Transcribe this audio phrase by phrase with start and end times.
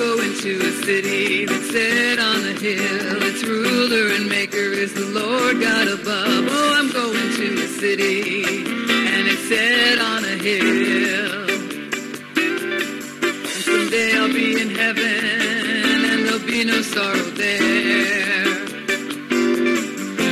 [0.00, 3.22] going to a city that's set on a hill.
[3.22, 6.48] Its ruler and maker is the Lord God above.
[6.48, 11.50] Oh, I'm going to a city and it's set on a hill.
[13.44, 15.04] And someday I'll be in heaven
[16.10, 18.46] and there'll be no sorrow there.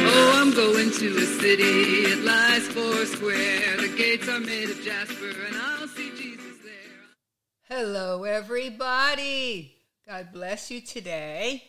[0.08, 2.08] Oh, I'm going to a city.
[2.12, 3.76] It lies four square.
[3.76, 5.17] The gates are made of jasper
[7.80, 9.72] Hello, everybody.
[10.04, 11.62] God bless you today.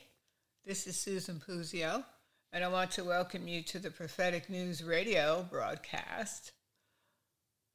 [0.66, 2.04] This is Susan Puzio,
[2.52, 6.52] and I want to welcome you to the Prophetic News Radio broadcast.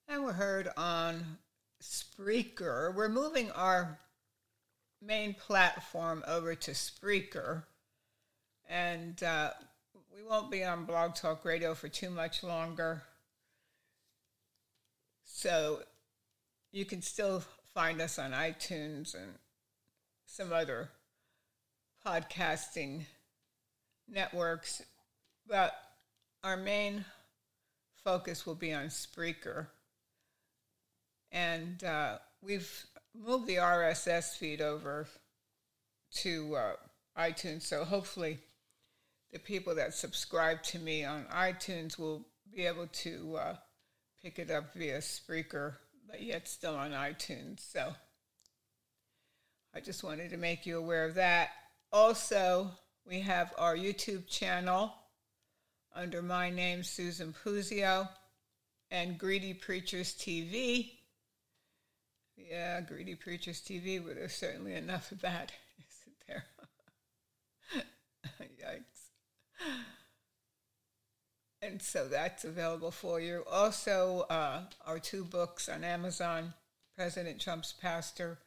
[0.09, 1.39] And we're heard on
[1.81, 2.93] Spreaker.
[2.93, 4.01] We're moving our
[5.01, 7.63] main platform over to Spreaker,
[8.69, 9.51] and uh,
[10.13, 13.05] we won't be on Blog Talk Radio for too much longer.
[15.23, 15.83] So
[16.73, 19.35] you can still find us on iTunes and
[20.27, 20.89] some other
[22.07, 23.05] podcasting
[24.09, 24.83] networks,
[25.49, 25.75] but
[26.45, 27.05] our main
[28.05, 29.67] focus will be on Spreaker.
[31.33, 35.09] And uh, we've moved the RSS feed over
[36.19, 36.73] to uh,
[37.19, 38.39] iTunes, so hopefully
[39.33, 43.57] the people that subscribe to me on iTunes will be able to uh,
[44.23, 45.75] pick it up via Spreaker
[46.09, 47.61] but yet still on iTunes.
[47.61, 47.95] So
[49.75, 51.51] I just wanted to make you aware of that.
[51.93, 52.71] Also,
[53.07, 54.93] we have our YouTube channel
[55.95, 58.09] under my name, Susan Puzio,
[58.91, 60.93] and Greedy Preachers TV.
[62.37, 66.45] Yeah, Greedy Preachers TV, but there's certainly enough of that, isn't there?
[68.41, 69.95] Yikes.
[71.65, 73.43] And so that's available for you.
[73.51, 76.53] Also, uh, our two books on Amazon
[76.95, 78.39] President Trump's Pastor,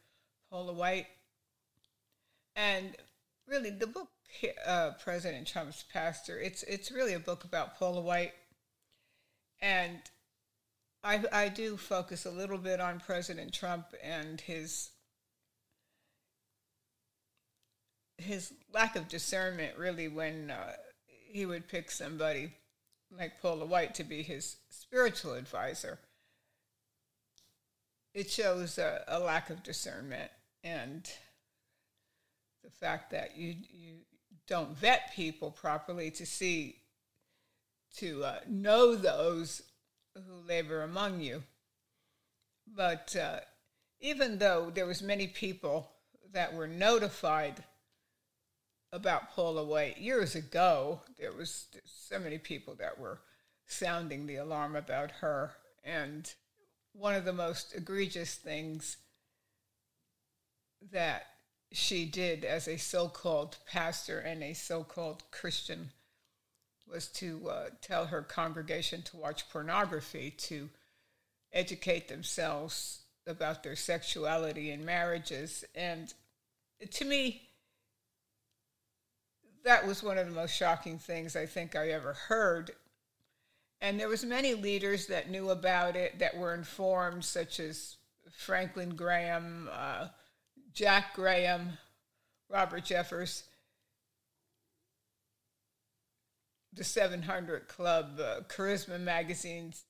[0.50, 1.06] Paula White.
[2.54, 2.96] And
[3.48, 4.08] really, the book,
[4.64, 8.34] uh, President Trump's Pastor, it's, it's really a book about Paula White.
[9.60, 9.98] And
[11.02, 14.90] I, I do focus a little bit on President Trump and his
[18.16, 20.72] his lack of discernment really when uh,
[21.06, 22.52] he would pick somebody
[23.16, 25.98] like Paula White to be his spiritual advisor,
[28.14, 30.30] it shows a, a lack of discernment
[30.64, 31.10] and
[32.64, 33.94] the fact that you you
[34.46, 36.76] don't vet people properly to see
[37.96, 39.62] to uh, know those
[40.14, 41.42] who labor among you.
[42.66, 43.40] But uh,
[44.00, 45.90] even though there was many people
[46.32, 47.64] that were notified
[48.92, 51.00] about Paula White years ago.
[51.18, 53.20] There was so many people that were
[53.66, 55.52] sounding the alarm about her,
[55.84, 56.32] and
[56.92, 58.96] one of the most egregious things
[60.90, 61.26] that
[61.72, 65.90] she did as a so-called pastor and a so-called Christian
[66.86, 70.70] was to uh, tell her congregation to watch pornography to
[71.52, 76.14] educate themselves about their sexuality and marriages and
[76.90, 77.47] to me
[79.64, 82.70] that was one of the most shocking things I think I ever heard.
[83.80, 87.96] And there was many leaders that knew about it that were informed, such as
[88.30, 90.08] Franklin Graham, uh,
[90.72, 91.78] Jack Graham,
[92.48, 93.44] Robert Jeffress,
[96.72, 99.84] the 700 Club, uh, Charisma magazines.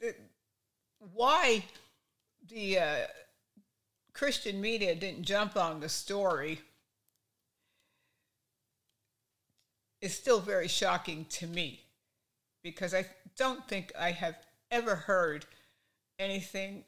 [0.00, 0.14] The,
[1.12, 1.64] why
[2.48, 2.96] the uh,
[4.12, 6.60] Christian media didn't jump on the story
[10.02, 11.80] is still very shocking to me
[12.62, 13.06] because I
[13.38, 14.36] don't think I have
[14.70, 15.46] ever heard
[16.18, 16.84] anything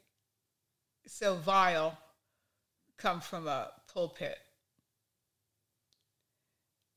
[1.07, 1.97] so vile
[2.97, 4.37] come from a pulpit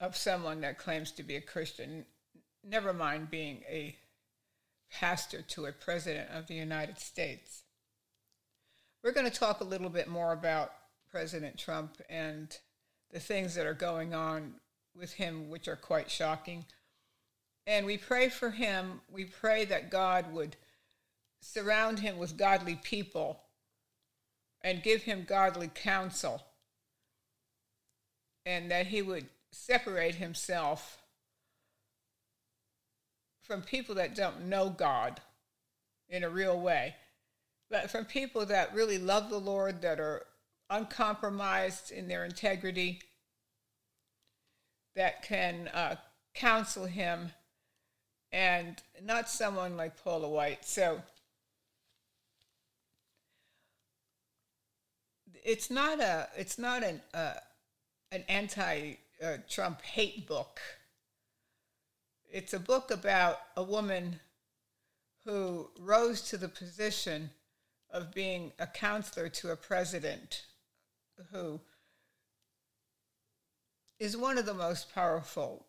[0.00, 2.04] of someone that claims to be a Christian,
[2.64, 3.96] never mind being a
[4.90, 7.62] pastor to a president of the United States.
[9.02, 10.72] We're going to talk a little bit more about
[11.10, 12.56] President Trump and
[13.12, 14.54] the things that are going on
[14.98, 16.64] with him, which are quite shocking.
[17.66, 19.00] And we pray for him.
[19.10, 20.56] We pray that God would
[21.40, 23.40] surround him with godly people
[24.62, 26.42] and give him godly counsel,
[28.44, 30.98] and that he would separate himself
[33.42, 35.20] from people that don't know God
[36.08, 36.96] in a real way,
[37.70, 40.26] but from people that really love the Lord, that are
[40.70, 43.00] uncompromised in their integrity,
[44.98, 45.94] that can uh,
[46.34, 47.30] counsel him
[48.32, 50.64] and not someone like Paula White.
[50.64, 51.00] So
[55.44, 57.34] it's not a it's not an uh,
[58.10, 60.60] an anti uh, Trump hate book.
[62.28, 64.18] It's a book about a woman
[65.24, 67.30] who rose to the position
[67.88, 70.42] of being a counselor to a president
[71.30, 71.60] who
[73.98, 75.66] is one of the most powerful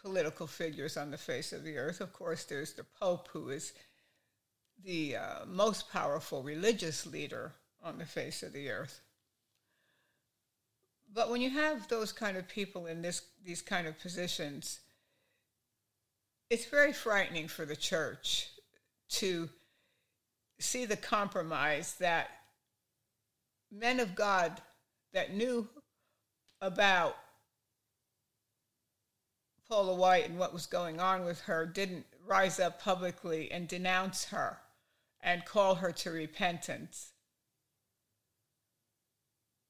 [0.00, 2.00] political figures on the face of the earth.
[2.00, 3.72] Of course, there's the Pope, who is
[4.84, 7.52] the uh, most powerful religious leader
[7.82, 9.00] on the face of the earth.
[11.12, 14.80] But when you have those kind of people in this these kind of positions,
[16.50, 18.50] it's very frightening for the church
[19.10, 19.48] to
[20.58, 22.30] see the compromise that
[23.70, 24.60] men of God
[25.12, 25.68] that knew
[26.64, 27.14] about
[29.68, 34.24] Paula White and what was going on with her didn't rise up publicly and denounce
[34.26, 34.58] her
[35.22, 37.12] and call her to repentance.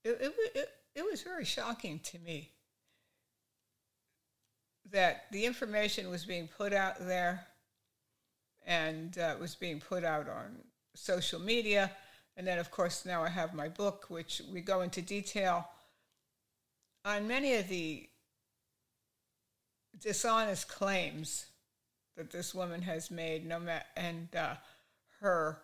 [0.05, 2.51] It, it, it, it was very shocking to me
[4.93, 7.47] that the information was being put out there
[8.65, 10.59] and uh, was being put out on
[10.95, 11.91] social media.
[12.37, 15.69] And then, of course, now I have my book, which we go into detail
[17.05, 18.09] on many of the
[20.01, 21.47] dishonest claims
[22.17, 24.55] that this woman has made, no ma- and uh,
[25.21, 25.59] her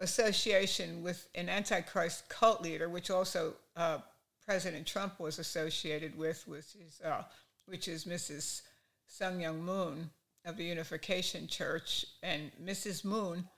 [0.00, 3.98] association with an antichrist cult leader, which also uh,
[4.44, 7.22] President Trump was associated with, which is, uh,
[7.66, 8.62] which is Mrs.
[9.06, 10.10] Sun Myung Moon
[10.44, 12.04] of the Unification Church.
[12.22, 13.04] And Mrs.
[13.04, 13.48] Moon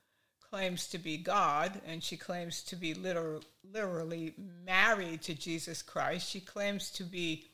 [0.49, 4.33] claims to be God, and she claims to be literal, literally
[4.65, 6.29] married to Jesus Christ.
[6.29, 7.45] She claims to be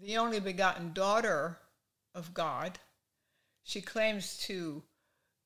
[0.00, 1.58] the only begotten daughter
[2.14, 2.78] of God.
[3.62, 4.82] She claims to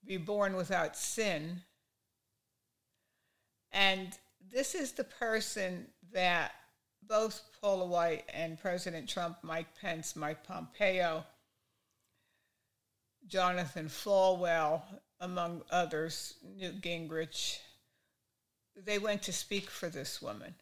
[0.05, 1.63] be born without sin.
[3.73, 4.17] And
[4.53, 6.53] this is the person that
[7.03, 11.25] both Paula White and President Trump, Mike Pence, Mike Pompeo,
[13.27, 14.83] Jonathan Falwell,
[15.25, 17.59] among others, Newt Gingrich,
[18.77, 20.55] they went to speak for this woman.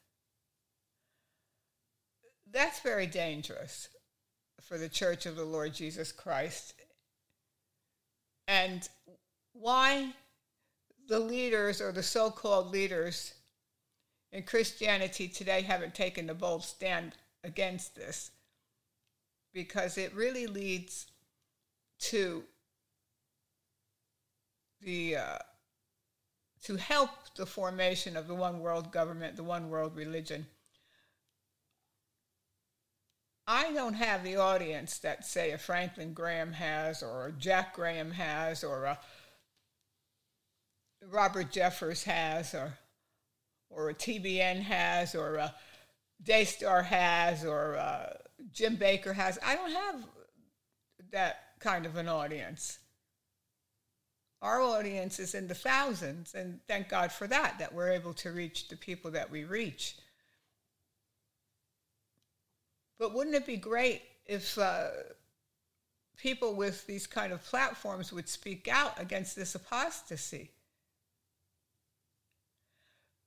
[2.50, 3.88] That's very dangerous
[4.60, 6.74] for the Church of the Lord Jesus Christ.
[8.46, 8.88] And
[9.52, 10.12] why
[11.08, 13.34] the leaders or the so called leaders
[14.30, 18.30] in Christianity today haven't taken a bold stand against this
[19.52, 21.06] because it really leads
[21.98, 22.44] to
[24.84, 25.38] the uh,
[26.64, 30.46] to help the formation of the one world government, the one world religion.
[33.46, 38.12] I don't have the audience that, say, a Franklin Graham has, or a Jack Graham
[38.12, 38.98] has, or a
[41.10, 42.78] Robert Jeffress has, or
[43.68, 45.54] or a TBN has, or a
[46.22, 48.12] Daystar has, or uh,
[48.52, 49.38] Jim Bakker has.
[49.44, 50.04] I don't have
[51.10, 52.78] that kind of an audience.
[54.42, 58.32] Our audience is in the thousands, and thank God for that, that we're able to
[58.32, 59.94] reach the people that we reach.
[62.98, 64.88] But wouldn't it be great if uh,
[66.16, 70.50] people with these kind of platforms would speak out against this apostasy?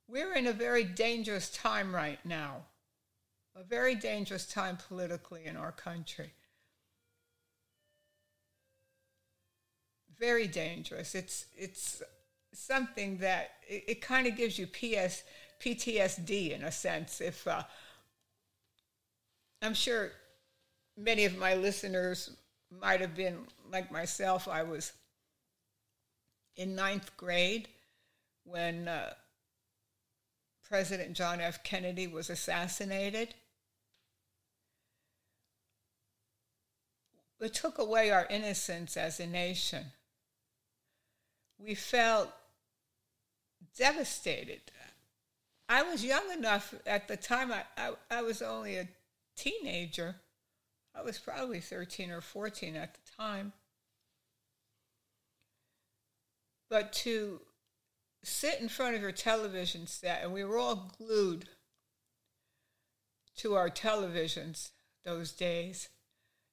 [0.09, 2.65] We're in a very dangerous time right now,
[3.55, 6.33] a very dangerous time politically in our country.
[10.19, 11.15] Very dangerous.
[11.15, 12.01] It's it's
[12.53, 15.23] something that it, it kind of gives you PS,
[15.59, 17.21] PTSD in a sense.
[17.21, 17.63] If uh,
[19.61, 20.11] I'm sure
[20.97, 22.31] many of my listeners
[22.71, 23.39] might have been
[23.71, 24.47] like myself.
[24.47, 24.93] I was
[26.55, 27.67] in ninth grade
[28.43, 28.87] when.
[28.87, 29.13] Uh,
[30.67, 31.63] President John F.
[31.63, 33.35] Kennedy was assassinated.
[37.39, 39.91] It took away our innocence as a nation.
[41.59, 42.31] We felt
[43.77, 44.61] devastated.
[45.67, 48.87] I was young enough at the time, I, I, I, was only a
[49.35, 50.15] teenager.
[50.93, 53.53] I was probably 13 or 14 at the time.
[56.69, 57.41] But to
[58.23, 61.49] sit in front of your television set, and we were all glued
[63.37, 64.71] to our televisions
[65.03, 65.89] those days.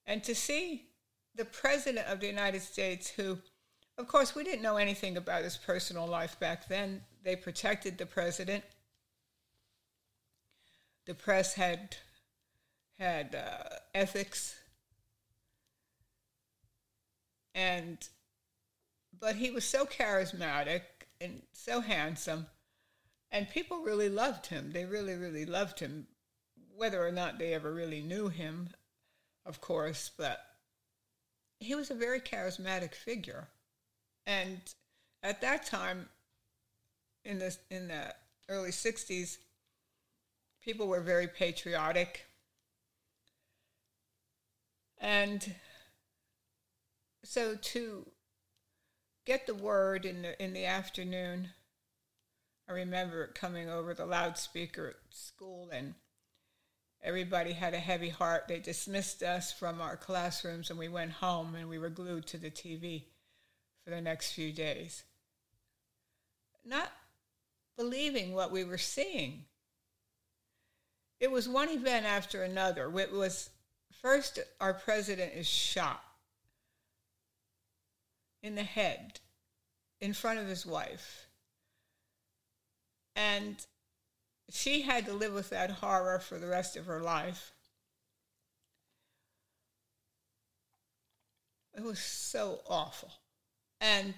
[0.06, 0.88] And to see
[1.35, 3.38] the President of the United States, who,
[3.99, 8.06] of course, we didn't know anything about his personal life back then, they protected the
[8.06, 8.64] President.
[11.06, 11.96] The press had
[12.99, 14.54] had uh, ethics,
[17.54, 18.08] and
[19.18, 20.82] but he was so charismatic
[21.20, 22.46] and so handsome.
[23.30, 24.72] And people really loved him.
[24.72, 26.06] They really, really loved him,
[26.76, 28.70] whether or not they ever really knew him,
[29.46, 30.44] of course, but
[31.58, 33.49] he was a very charismatic figure.
[34.26, 34.61] And
[35.23, 36.09] at that time,
[37.25, 38.14] in the, in the
[38.49, 39.38] early 60s,
[40.64, 42.26] people were very patriotic.
[44.99, 45.55] And
[47.25, 48.07] so to
[49.25, 51.50] get the word in the in the afternoon,
[52.69, 55.95] I remember coming over the loudspeaker at school and
[57.02, 58.45] everybody had a heavy heart.
[58.49, 62.38] They dismissed us from our classrooms and we went home and we were glued to
[62.38, 63.05] the TV
[63.84, 65.04] for the next few days.
[66.64, 66.90] Not
[67.76, 69.44] believing what we were seeing.
[71.20, 72.90] It was one event after another.
[72.98, 73.50] It was
[74.00, 76.02] first our president is shot
[78.42, 79.20] in the head
[80.00, 81.26] in front of his wife.
[83.14, 83.56] And
[84.50, 87.52] she had to live with that horror for the rest of her life.
[91.74, 93.12] It was so awful.
[93.82, 94.14] And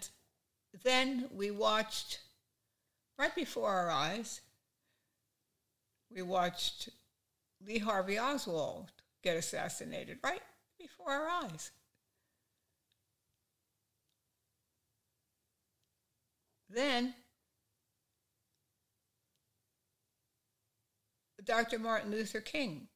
[0.85, 2.21] then we watched,
[3.19, 4.43] right before our eyes,
[6.15, 6.91] we watched
[7.67, 8.93] Lee Harvey Oswald
[9.23, 10.43] get assassinated right
[10.79, 11.71] before our eyes.
[16.69, 17.15] Then
[21.43, 21.79] Dr.
[21.79, 22.89] Martin Luther King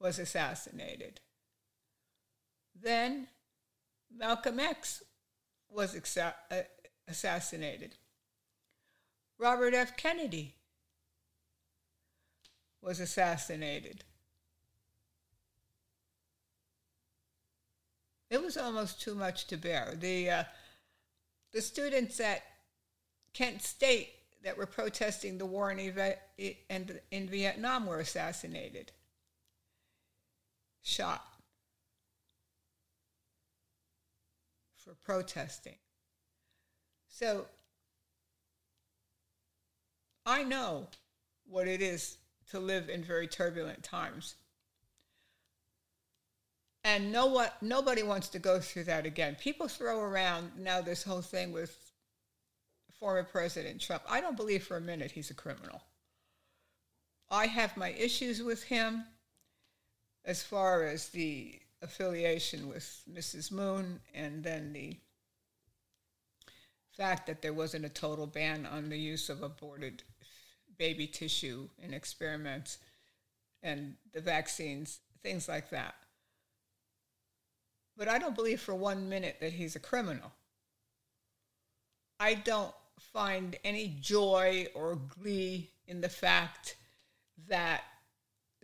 [0.00, 1.20] was assassinated.
[2.80, 3.26] Then
[4.16, 5.02] Malcolm X
[5.74, 6.30] was uh,
[7.08, 7.96] assassinated.
[9.38, 9.96] Robert F.
[9.96, 10.54] Kennedy
[12.80, 14.04] was assassinated.
[18.30, 19.94] It was almost too much to bear.
[19.98, 20.44] The uh,
[21.52, 22.42] the students at
[23.32, 24.10] Kent State
[24.42, 25.78] that were protesting the war in,
[26.38, 28.92] in, in Vietnam were assassinated,
[30.82, 31.22] shot
[34.84, 35.76] for protesting.
[37.08, 37.46] So
[40.26, 40.88] I know
[41.48, 42.18] what it is
[42.50, 44.36] to live in very turbulent times.
[46.82, 49.36] And no what nobody wants to go through that again.
[49.40, 51.74] People throw around now this whole thing with
[52.98, 54.02] former President Trump.
[54.08, 55.82] I don't believe for a minute he's a criminal.
[57.30, 59.04] I have my issues with him
[60.24, 63.52] as far as the affiliation with Mrs.
[63.52, 64.96] Moon and then the
[66.96, 70.02] fact that there wasn't a total ban on the use of aborted
[70.78, 72.78] baby tissue in experiments
[73.62, 75.94] and the vaccines, things like that.
[77.96, 80.32] But I don't believe for one minute that he's a criminal.
[82.18, 86.76] I don't find any joy or glee in the fact
[87.48, 87.82] that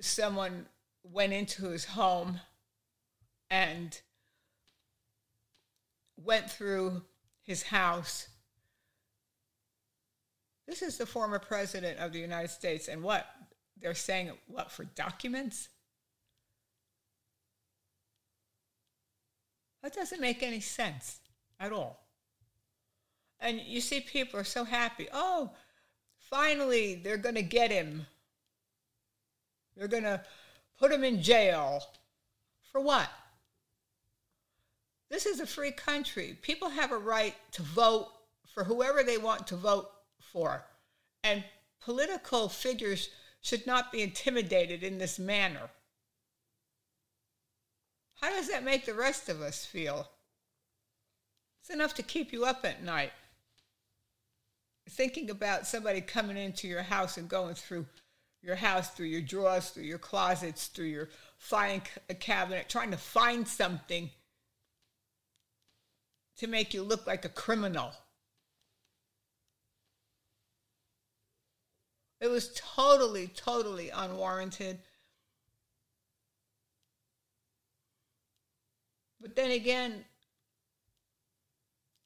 [0.00, 0.66] someone
[1.02, 2.40] went into his home
[3.50, 4.00] and
[6.16, 7.02] went through
[7.42, 8.28] his house.
[10.66, 13.26] This is the former president of the United States, and what?
[13.80, 15.68] They're saying, what, for documents?
[19.82, 21.18] That doesn't make any sense
[21.58, 22.06] at all.
[23.40, 25.08] And you see people are so happy.
[25.12, 25.50] Oh,
[26.18, 28.06] finally, they're going to get him.
[29.76, 30.22] They're going to
[30.78, 31.82] put him in jail.
[32.70, 33.08] For what?
[35.10, 36.38] This is a free country.
[36.40, 38.08] People have a right to vote
[38.46, 39.90] for whoever they want to vote
[40.20, 40.64] for.
[41.24, 41.44] And
[41.80, 45.70] political figures should not be intimidated in this manner.
[48.20, 50.08] How does that make the rest of us feel?
[51.60, 53.12] It's enough to keep you up at night.
[54.90, 57.86] Thinking about somebody coming into your house and going through
[58.42, 61.82] your house, through your drawers, through your closets, through your filing
[62.20, 64.10] cabinet, trying to find something
[66.40, 67.92] to make you look like a criminal.
[72.18, 74.78] It was totally, totally unwarranted.
[79.20, 80.06] But then again,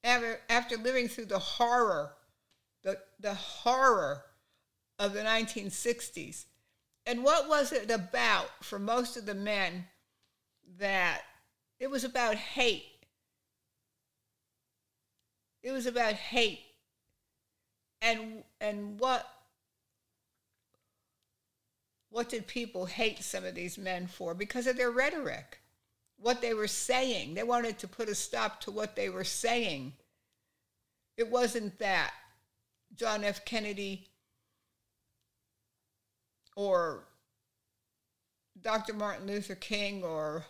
[0.03, 2.11] after, after living through the horror,
[2.83, 4.21] the, the horror
[4.99, 6.43] of the 1960s,
[7.05, 9.85] and what was it about for most of the men
[10.77, 11.21] that
[11.79, 12.94] it was about hate?
[15.65, 16.61] It was about hate.
[17.99, 19.27] And and what
[22.11, 24.35] what did people hate some of these men for?
[24.35, 25.59] Because of their rhetoric
[26.17, 27.33] what they were saying.
[27.33, 29.93] They wanted to put a stop to what they were saying.
[31.17, 32.13] It wasn't that
[32.93, 33.43] John F.
[33.43, 34.07] Kennedy
[36.55, 37.05] or
[38.61, 38.93] Dr.
[38.93, 40.45] Martin Luther King or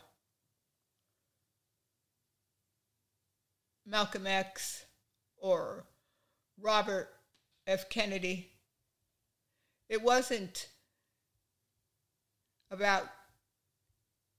[3.86, 4.85] Malcolm X
[5.46, 5.86] or
[6.60, 7.08] Robert
[7.68, 7.88] F.
[7.88, 8.50] Kennedy.
[9.90, 10.70] It wasn't
[12.72, 13.04] about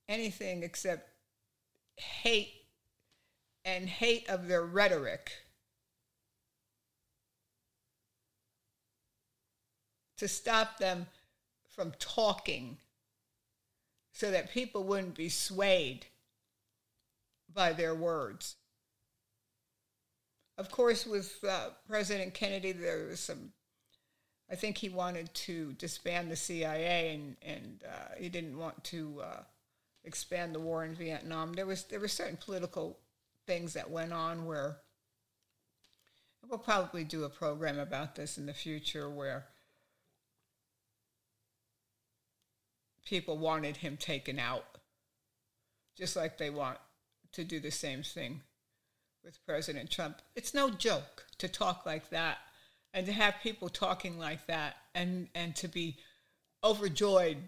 [0.09, 1.09] anything except
[1.97, 2.55] hate
[3.65, 5.31] and hate of their rhetoric.
[10.17, 11.07] To stop them
[11.69, 12.79] from talking
[14.13, 16.07] so that people wouldn't be swayed
[17.55, 18.57] by their words.
[20.59, 23.53] Of course, with uh, President Kennedy, there was some.
[24.51, 29.23] I think he wanted to disband the CIA, and and uh, he didn't want to
[29.23, 29.43] uh,
[30.05, 31.53] expand the war in Vietnam.
[31.53, 32.99] There was there were certain political
[33.47, 34.79] things that went on where
[36.49, 39.49] we'll probably do a program about this in the future, where
[43.05, 44.65] people wanted him taken out,
[45.99, 46.79] just like they want
[47.33, 48.41] to do the same thing
[49.27, 50.23] with President Trump.
[50.37, 52.39] It's no joke to talk like that
[52.95, 55.97] and to have people talking like that and, and to be
[56.63, 57.39] overjoyed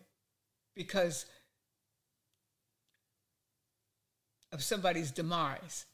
[0.75, 1.25] because
[4.53, 5.87] of somebody's demise.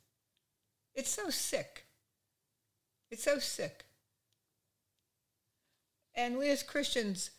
[0.94, 1.84] It's so sick.
[3.10, 3.84] It's so sick.
[6.14, 7.30] And we as Christians,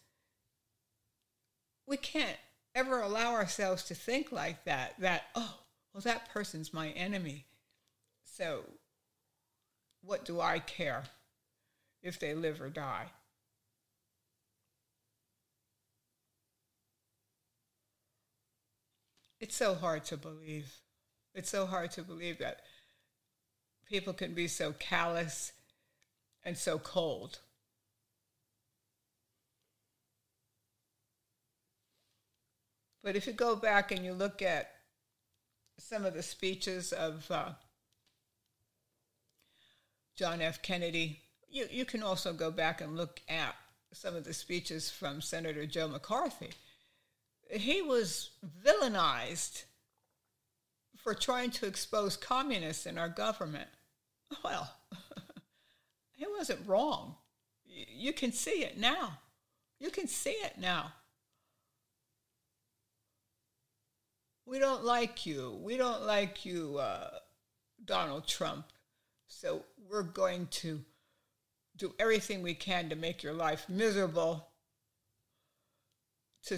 [1.87, 2.37] we can't
[2.75, 5.59] ever allow ourselves to think like that that oh
[5.93, 7.45] well that person's my enemy
[8.36, 8.63] so
[10.01, 11.04] what do i care
[12.06, 13.08] if they live or die?
[19.39, 20.72] It's so hard to believe.
[21.34, 22.62] It's so hard to believe that
[23.88, 25.51] people can be so callous
[26.44, 27.39] and so cold.
[33.04, 34.71] But if you go back and you look at
[35.80, 37.54] some of the speeches of uh,
[40.15, 40.62] John F.
[40.62, 43.56] Kennedy, you, you can also go back and look at
[43.93, 46.51] some of the speeches from Senator Joe McCarthy.
[47.49, 48.32] He was
[48.65, 49.65] villainized
[50.97, 53.69] for trying to expose communists in our government.
[54.43, 54.73] Well,
[56.13, 57.15] he wasn't wrong.
[57.65, 59.19] You can see it now.
[59.80, 60.93] You can see it now.
[64.45, 65.60] we don't like you.
[65.62, 67.10] We don't like you, uh,
[67.84, 68.65] Donald Trump.
[69.38, 70.80] So we're going to
[71.76, 74.48] do everything we can to make your life miserable,
[76.45, 76.58] to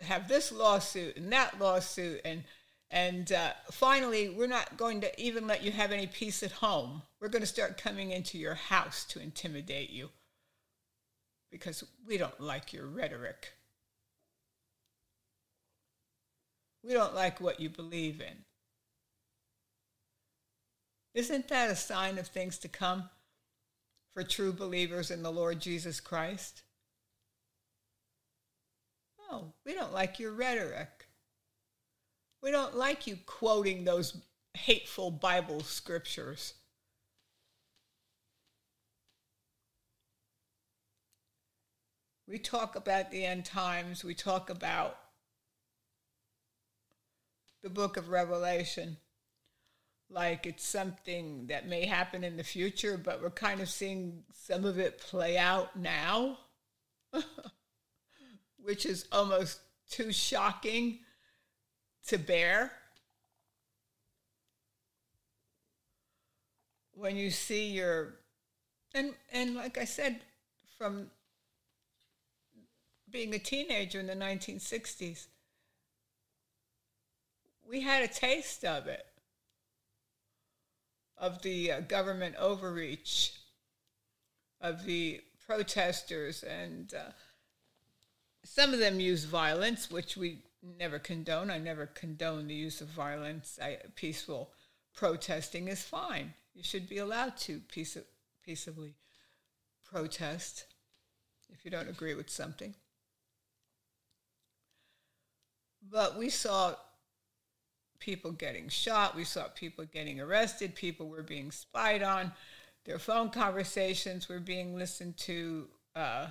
[0.00, 2.20] have this lawsuit and that lawsuit.
[2.24, 2.42] And,
[2.90, 7.02] and uh, finally, we're not going to even let you have any peace at home.
[7.20, 10.08] We're going to start coming into your house to intimidate you
[11.52, 13.52] because we don't like your rhetoric.
[16.82, 18.45] We don't like what you believe in.
[21.16, 23.08] Isn't that a sign of things to come
[24.12, 26.60] for true believers in the Lord Jesus Christ?
[29.30, 31.06] Oh, we don't like your rhetoric.
[32.42, 34.18] We don't like you quoting those
[34.52, 36.52] hateful Bible scriptures.
[42.28, 44.98] We talk about the end times, we talk about
[47.62, 48.98] the book of Revelation
[50.10, 54.64] like it's something that may happen in the future, but we're kind of seeing some
[54.64, 56.38] of it play out now,
[58.62, 61.00] which is almost too shocking
[62.06, 62.72] to bear.
[66.94, 68.14] When you see your,
[68.94, 70.20] and, and like I said,
[70.78, 71.10] from
[73.10, 75.26] being a teenager in the 1960s,
[77.68, 79.04] we had a taste of it,
[81.18, 83.32] of the uh, government overreach,
[84.60, 87.12] of the protesters, and uh,
[88.44, 90.38] some of them use violence, which we
[90.78, 91.50] never condone.
[91.50, 93.58] I never condone the use of violence.
[93.62, 94.50] I, peaceful
[94.94, 96.34] protesting is fine.
[96.54, 97.96] You should be allowed to peace,
[98.44, 98.94] peaceably
[99.84, 100.64] protest
[101.52, 102.74] if you don't agree with something.
[105.88, 106.74] But we saw
[107.98, 109.16] people getting shot.
[109.16, 110.74] We saw people getting arrested.
[110.74, 112.32] People were being spied on.
[112.84, 115.66] Their phone conversations were being listened to.
[115.94, 116.28] Uh,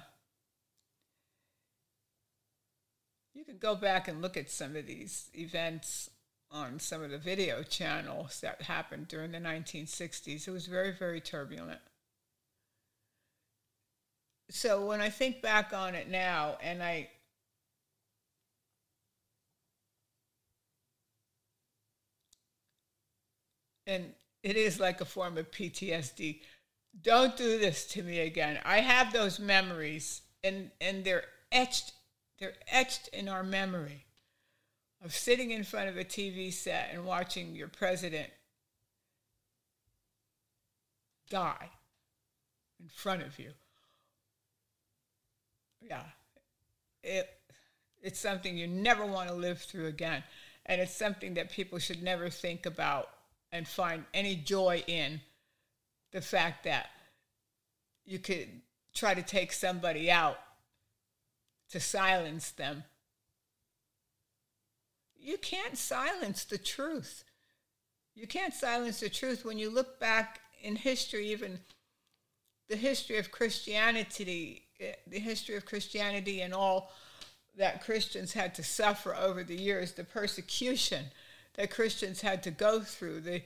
[3.33, 6.09] you could go back and look at some of these events
[6.51, 10.47] on some of the video channels that happened during the 1960s.
[10.47, 11.81] It was very, very turbulent.
[14.49, 17.09] so when I think back on it now and I
[23.87, 26.41] and it is like a form of PTSD.
[27.01, 28.59] Don't do this to me again.
[28.63, 31.93] I have those memories and and they're etched
[32.39, 34.05] they're etched in our memory
[35.03, 38.29] of sitting in front of a TV set and watching your president
[41.29, 41.69] die
[42.79, 43.51] in front of you.
[45.81, 46.03] Yeah.
[47.03, 47.29] It
[48.01, 50.23] it's something you never want to live through again.
[50.67, 53.09] And it's something that people should never think about
[53.55, 55.21] and find any joy in
[56.11, 56.89] the fact that
[58.05, 58.49] you could
[58.93, 60.37] try to take somebody out
[61.69, 62.83] to silence them.
[65.17, 67.23] You can't silence the truth.
[68.13, 71.59] You can't silence the truth when you look back in history, even
[72.69, 76.91] the history of Christianity, eh, the history of Christianity and all
[77.57, 81.05] that Christians had to suffer over the years, the persecution
[81.57, 83.41] that Christians had to go through, the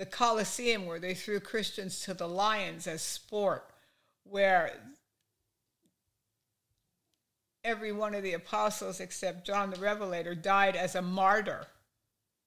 [0.00, 3.68] the Colosseum where they threw Christians to the lions as sport,
[4.24, 4.72] where
[7.62, 11.66] every one of the apostles except John the Revelator died as a martyr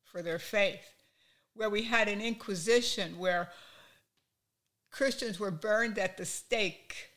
[0.03, 0.93] for their faith,
[1.53, 3.51] where we had an inquisition where
[4.89, 7.11] Christians were burned at the stake,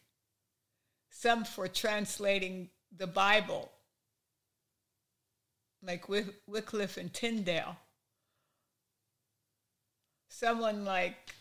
[1.09, 3.71] some for translating the Bible,
[5.87, 7.77] like Wycliffe and Tyndale.
[10.29, 11.35] Someone like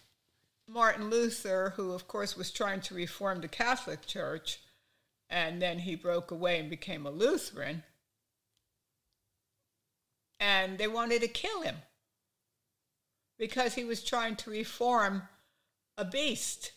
[0.68, 4.60] Martin Luther, who of course was trying to reform the Catholic Church,
[5.30, 7.84] and then he broke away and became a Lutheran.
[10.40, 11.78] And they wanted to kill him
[13.40, 15.24] because he was trying to reform
[15.98, 16.74] a beast.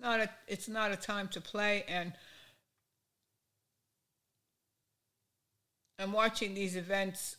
[0.00, 2.12] Not a it's not a time to play and
[6.00, 7.36] I'm watching these events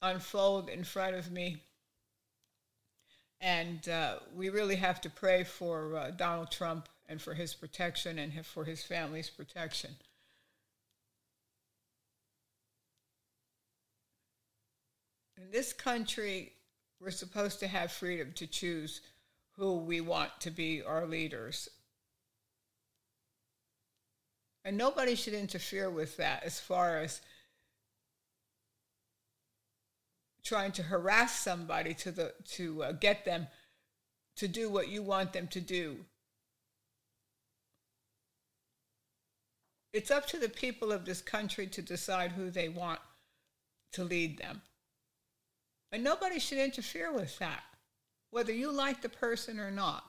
[0.00, 1.58] unfold in front of me.
[3.42, 8.18] And uh, we really have to pray for uh, Donald Trump and for his protection
[8.18, 9.90] and for his family's protection.
[15.36, 16.52] In this country,
[17.00, 19.02] we're supposed to have freedom to choose
[19.56, 21.68] who we want to be our leaders.
[24.64, 27.20] And nobody should interfere with that as far as
[30.42, 33.46] trying to harass somebody to the to uh, get them
[34.36, 35.96] to do what you want them to do.
[39.92, 43.00] It's up to the people of this country to decide who they want
[43.92, 44.62] to lead them.
[45.90, 47.64] And nobody should interfere with that,
[48.30, 50.04] whether you like the person or not.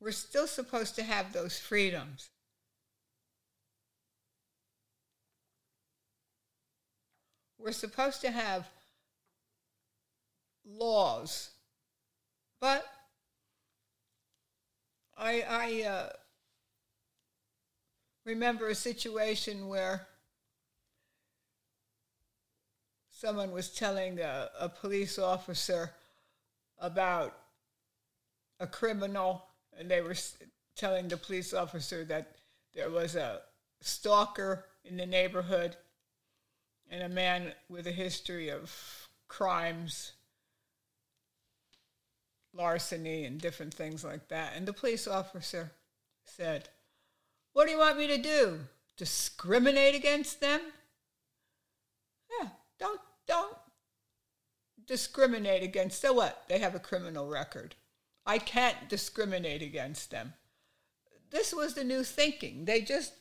[0.00, 2.30] We're still supposed to have those freedoms.
[7.58, 8.68] We're supposed to have
[10.64, 11.50] laws,
[12.60, 12.86] but
[15.16, 16.08] I, I uh,
[18.24, 20.06] remember a situation where
[23.10, 25.90] someone was telling a, a police officer
[26.78, 27.36] about
[28.60, 29.47] a criminal,
[29.78, 30.14] and they were
[30.76, 32.36] telling the police officer that
[32.74, 33.40] there was a
[33.80, 35.76] stalker in the neighborhood
[36.90, 38.72] and a man with a history of
[39.28, 40.12] crimes,
[42.54, 44.52] larceny, and different things like that.
[44.56, 45.72] And the police officer
[46.24, 46.68] said,
[47.52, 48.60] What do you want me to do?
[48.96, 50.60] Discriminate against them?
[52.40, 53.56] Yeah, don't don't
[54.86, 56.00] discriminate against.
[56.00, 56.44] So what?
[56.48, 57.74] They have a criminal record.
[58.28, 60.34] I can't discriminate against them.
[61.30, 62.64] This was the new thinking.
[62.64, 63.12] They just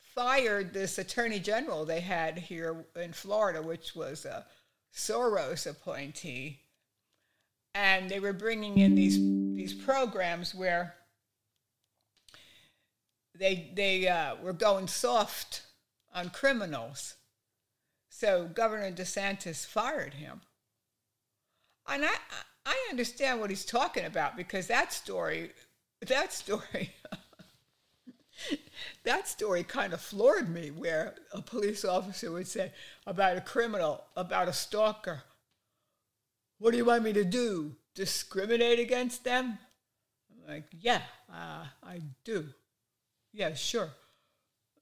[0.00, 4.46] fired this attorney general they had here in Florida, which was a
[4.92, 6.62] Soros appointee,
[7.74, 9.18] and they were bringing in these
[9.54, 10.94] these programs where
[13.34, 15.62] they they uh, were going soft
[16.12, 17.14] on criminals
[18.14, 20.40] so Governor DeSantis fired him.
[21.88, 22.14] And I,
[22.66, 25.52] I understand what he's talking about because that story,
[26.06, 26.90] that story,
[29.04, 32.72] that story kind of floored me where a police officer would say
[33.06, 35.22] about a criminal, about a stalker,
[36.58, 37.76] what do you want me to do?
[37.94, 39.58] Discriminate against them?
[40.30, 42.46] I'm like, yeah, uh, I do.
[43.32, 43.90] Yeah, sure.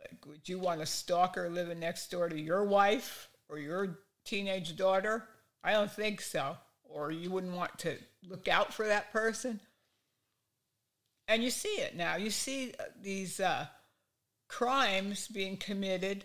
[0.00, 4.76] Like, would you want a stalker living next door to your wife or your teenage
[4.76, 5.24] daughter?
[5.64, 6.56] I don't think so.
[6.92, 7.96] Or you wouldn't want to
[8.28, 9.60] look out for that person.
[11.26, 12.16] And you see it now.
[12.16, 13.66] You see uh, these uh,
[14.48, 16.24] crimes being committed,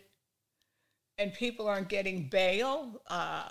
[1.17, 3.01] and people aren't getting bail.
[3.07, 3.49] Uh,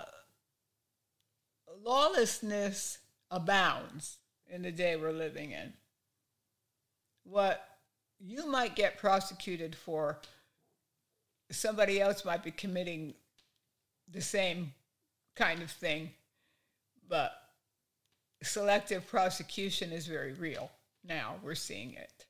[1.83, 2.99] lawlessness
[3.31, 4.17] abounds
[4.49, 5.73] in the day we're living in.
[7.23, 7.67] What
[8.19, 10.19] you might get prosecuted for,
[11.51, 13.13] somebody else might be committing
[14.09, 14.73] the same
[15.35, 16.11] kind of thing,
[17.09, 17.33] but
[18.43, 20.71] selective prosecution is very real.
[21.03, 22.25] Now we're seeing it.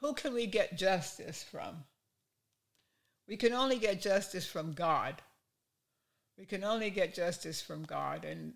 [0.00, 1.84] Who can we get justice from?
[3.28, 5.22] We can only get justice from God.
[6.38, 8.54] We can only get justice from God, and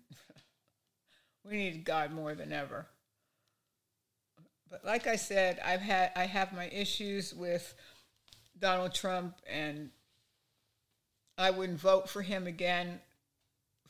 [1.45, 2.85] we need God more than ever.
[4.69, 7.73] But like I said, I've had I have my issues with
[8.59, 9.91] Donald Trump, and
[11.37, 12.99] I wouldn't vote for him again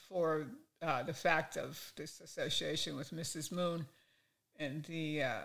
[0.10, 0.48] for
[0.82, 3.52] uh, the fact of this association with Mrs.
[3.52, 3.86] Moon
[4.60, 5.42] and the uh,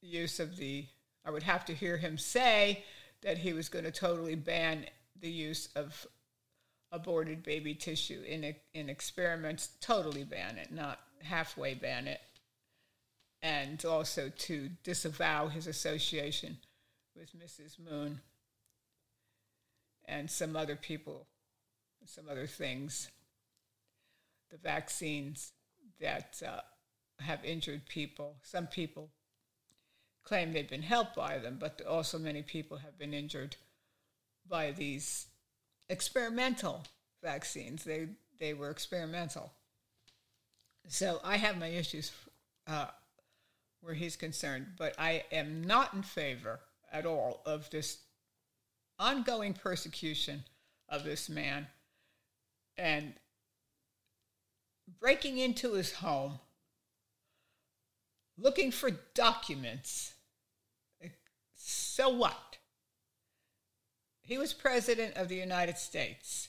[0.00, 0.86] use of the.
[1.24, 2.84] I would have to hear him say
[3.22, 4.86] that he was going to totally ban
[5.20, 6.06] the use of
[6.92, 9.70] aborted baby tissue in in experiments.
[9.80, 12.20] Totally ban it, not halfway ban it,
[13.42, 16.58] and also to disavow his association
[17.16, 17.78] with Mrs.
[17.78, 18.20] Moon
[20.06, 21.26] and some other people,
[22.06, 23.10] some other things.
[24.50, 25.52] The vaccines
[26.00, 26.60] that uh,
[27.20, 28.36] have injured people.
[28.42, 29.10] Some people
[30.24, 33.56] claim they've been helped by them, but also many people have been injured
[34.48, 35.26] by these
[35.88, 36.84] experimental
[37.22, 37.84] vaccines.
[37.84, 39.52] They they were experimental.
[40.88, 42.12] So I have my issues
[42.66, 42.86] uh,
[43.80, 46.60] where he's concerned, but I am not in favor
[46.92, 47.98] at all of this
[48.98, 50.44] ongoing persecution
[50.88, 51.66] of this man
[52.76, 53.14] and
[55.00, 56.40] breaking into his home,
[58.36, 60.14] looking for documents.
[61.54, 62.58] So what?
[64.22, 66.48] He was president of the United States.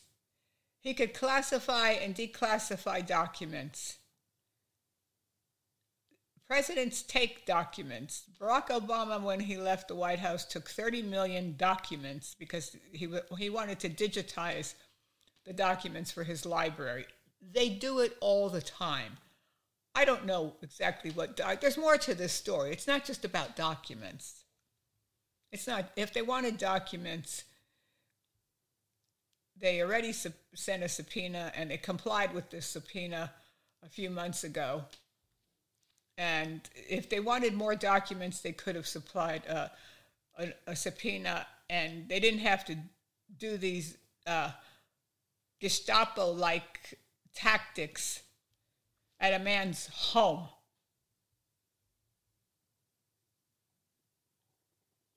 [0.79, 3.97] He could classify and declassify documents.
[6.47, 8.23] Presidents take documents.
[8.39, 13.49] Barack Obama, when he left the White House, took 30 million documents because he, he
[13.49, 14.75] wanted to digitize
[15.45, 17.05] the documents for his library.
[17.41, 19.17] They do it all the time.
[19.93, 21.37] I don't know exactly what.
[21.37, 22.71] Doc- There's more to this story.
[22.71, 24.43] It's not just about documents.
[25.51, 25.89] It's not.
[25.95, 27.45] If they wanted documents,
[29.57, 33.31] they already sent a subpoena and they complied with this subpoena
[33.83, 34.83] a few months ago.
[36.17, 39.71] And if they wanted more documents, they could have supplied a,
[40.37, 42.77] a, a subpoena and they didn't have to
[43.37, 44.51] do these uh,
[45.59, 46.99] Gestapo like
[47.33, 48.21] tactics
[49.19, 50.47] at a man's home.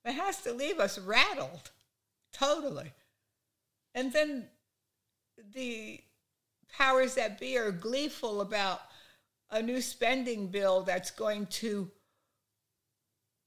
[0.05, 1.70] It has to leave us rattled,
[2.33, 2.92] totally.
[3.94, 4.46] And then
[5.55, 6.01] the
[6.72, 8.81] powers that be are gleeful about
[9.51, 11.90] a new spending bill that's going to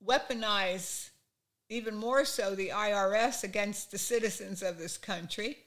[0.05, 1.09] weaponize
[1.69, 5.57] even more so the IRS against the citizens of this country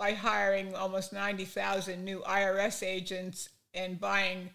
[0.00, 4.48] by hiring almost 90,000 new IRS agents and buying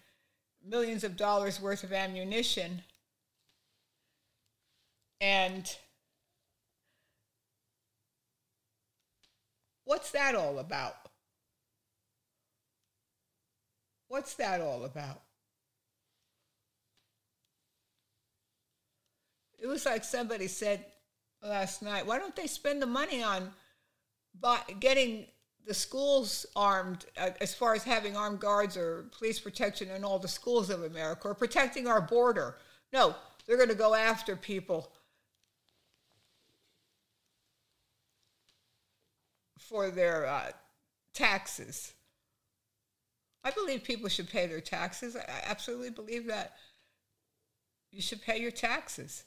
[0.68, 2.82] millions of dollars worth of ammunition.
[5.20, 5.72] And
[9.84, 10.96] what's that all about?
[14.08, 15.22] What's that all about?
[19.60, 20.84] It was like somebody said
[21.40, 23.52] last night, why don't they spend the money on
[24.80, 25.26] getting
[25.66, 30.18] the schools armed uh, as far as having armed guards or police protection in all
[30.18, 32.56] the schools of America or protecting our border.
[32.92, 34.92] No, they're going to go after people
[39.58, 40.52] for their uh,
[41.12, 41.92] taxes.
[43.42, 45.16] I believe people should pay their taxes.
[45.16, 46.54] I absolutely believe that
[47.90, 49.24] you should pay your taxes.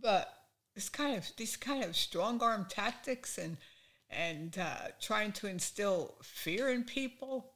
[0.00, 0.41] But
[0.74, 3.56] this kind of these kind of strong arm tactics and
[4.10, 7.54] and uh, trying to instill fear in people.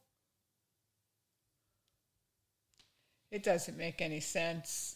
[3.29, 4.95] It doesn't make any sense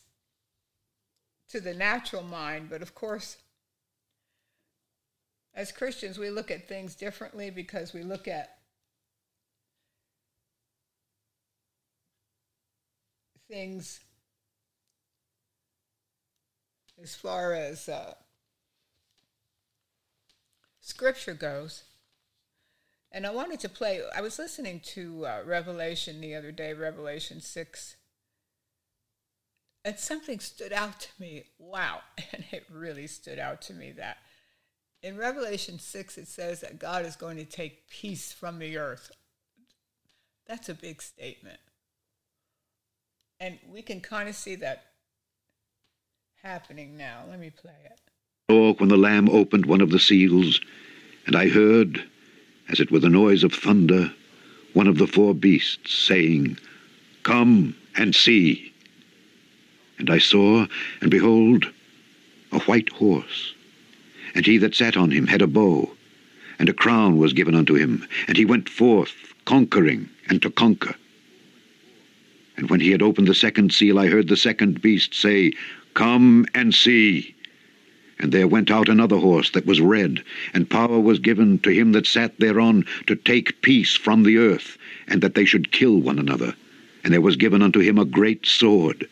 [1.49, 3.37] to the natural mind, but of course,
[5.53, 8.57] as Christians, we look at things differently because we look at
[13.49, 13.99] things
[17.01, 18.13] as far as uh,
[20.79, 21.83] scripture goes.
[23.11, 27.41] And I wanted to play, I was listening to uh, Revelation the other day, Revelation
[27.41, 27.95] 6,
[29.83, 31.45] and something stood out to me.
[31.57, 32.01] Wow.
[32.33, 34.17] And it really stood out to me that
[35.03, 39.11] in Revelation 6, it says that God is going to take peace from the earth.
[40.47, 41.59] That's a big statement.
[43.39, 44.90] And we can kind of see that
[46.43, 47.23] happening now.
[47.29, 47.99] Let me play it.
[48.49, 50.59] Or when the Lamb opened one of the seals,
[51.25, 52.03] and I heard,
[52.69, 54.11] as it were the noise of thunder,
[54.73, 56.57] one of the four beasts saying,
[57.23, 58.73] Come and see.
[59.99, 60.65] And I saw,
[61.01, 61.71] and behold,
[62.51, 63.53] a white horse
[64.33, 65.91] and he that sat on him had a bow,
[66.59, 70.95] and a crown was given unto him, and he went forth conquering and to conquer.
[72.57, 75.51] And when he had opened the second seal, I heard the second beast say,
[75.93, 77.35] Come and see.
[78.19, 80.23] And there went out another horse that was red,
[80.53, 84.77] and power was given to him that sat thereon to take peace from the earth,
[85.07, 86.55] and that they should kill one another.
[87.03, 89.07] And there was given unto him a great sword.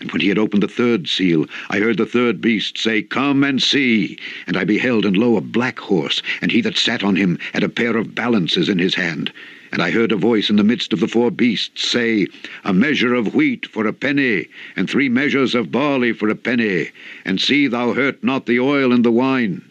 [0.00, 3.44] And when he had opened the third seal, I heard the third beast say, Come
[3.44, 4.18] and see.
[4.46, 7.62] And I beheld, and lo, a black horse, and he that sat on him had
[7.62, 9.32] a pair of balances in his hand.
[9.72, 12.26] And I heard a voice in the midst of the four beasts say,
[12.62, 16.90] A measure of wheat for a penny, and three measures of barley for a penny,
[17.24, 19.62] and see thou hurt not the oil and the wine.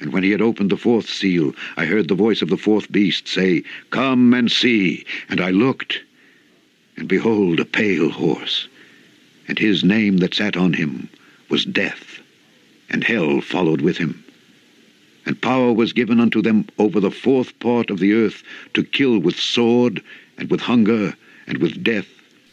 [0.00, 2.90] And when he had opened the fourth seal, I heard the voice of the fourth
[2.90, 5.06] beast say, Come and see.
[5.28, 6.00] And I looked,
[6.96, 8.66] and behold, a pale horse,
[9.46, 11.08] and his name that sat on him
[11.48, 12.18] was Death,
[12.90, 14.21] and hell followed with him.
[15.24, 18.42] And power was given unto them over the fourth part of the earth
[18.74, 20.02] to kill with sword,
[20.36, 21.14] and with hunger,
[21.46, 22.08] and with death,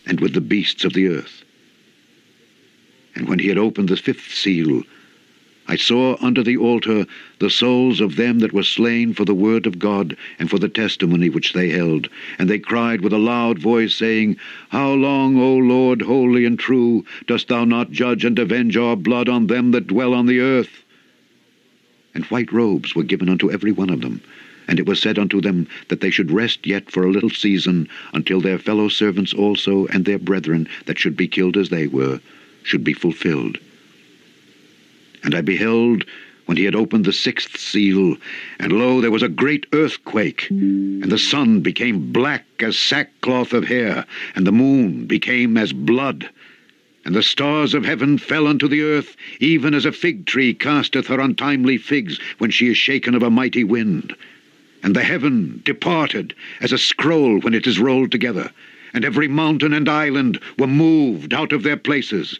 [0.06, 1.44] and with the beasts of the earth.
[3.16, 4.84] And when he had opened the fifth seal,
[5.68, 7.06] I saw under the altar
[7.38, 10.68] the souls of them that were slain for the word of God and for the
[10.68, 12.10] testimony which they held.
[12.40, 14.38] And they cried with a loud voice, saying,
[14.70, 19.30] How long, O Lord, holy and true, dost thou not judge and avenge our blood
[19.30, 20.84] on them that dwell on the earth?
[22.14, 24.22] And white robes were given unto every one of them.
[24.68, 27.88] And it was said unto them that they should rest yet for a little season,
[28.14, 32.20] until their fellow servants also and their brethren that should be killed as they were
[32.64, 33.58] should be fulfilled.
[35.24, 36.06] And I beheld
[36.46, 38.18] when he had opened the sixth seal,
[38.60, 43.66] and lo, there was a great earthquake, and the sun became black as sackcloth of
[43.66, 44.04] hair,
[44.36, 46.28] and the moon became as blood.
[47.06, 51.08] And the stars of heaven fell unto the earth, even as a fig tree casteth
[51.08, 54.14] her untimely figs when she is shaken of a mighty wind.
[54.84, 58.52] And the heaven departed as a scroll when it is rolled together,
[58.94, 62.40] and every mountain and island were moved out of their places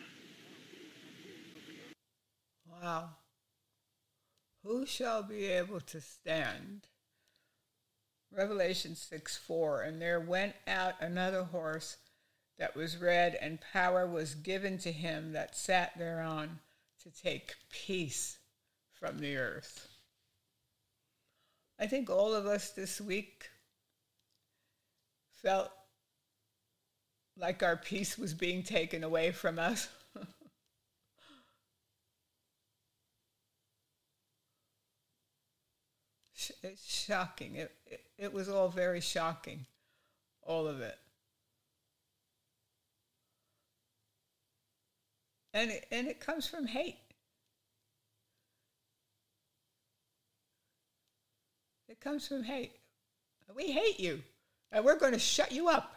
[4.81, 6.87] Who shall be able to stand?
[8.35, 9.83] Revelation 6 4.
[9.83, 11.97] And there went out another horse
[12.57, 16.61] that was red, and power was given to him that sat thereon
[17.03, 18.39] to take peace
[18.91, 19.87] from the earth.
[21.77, 23.51] I think all of us this week
[25.43, 25.69] felt
[27.37, 29.89] like our peace was being taken away from us.
[36.63, 37.55] It's shocking.
[37.55, 39.65] It, it, it was all very shocking,
[40.43, 40.97] all of it.
[45.53, 46.97] And it, and it comes from hate.
[51.89, 52.71] It comes from hate.
[53.53, 54.21] We hate you,
[54.71, 55.93] and we're going to shut you up.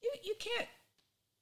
[0.00, 0.68] You, you can't,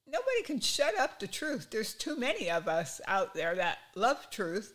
[0.08, 1.68] nobody can shut up the truth.
[1.70, 4.74] There's too many of us out there that love truth,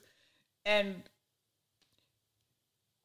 [0.65, 1.03] and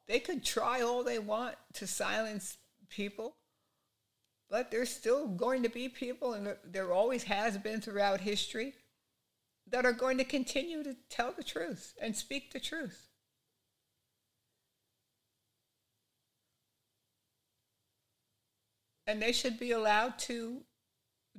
[0.09, 3.37] they could try all they want to silence people,
[4.49, 8.75] but there's still going to be people, and there always has been throughout history,
[9.69, 13.09] that are going to continue to tell the truth and speak the truth.
[19.09, 20.63] And they should be allowed to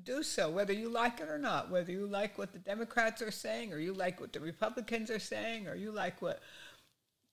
[0.01, 3.31] do so, whether you like it or not, whether you like what the Democrats are
[3.31, 6.41] saying, or you like what the Republicans are saying, or you like what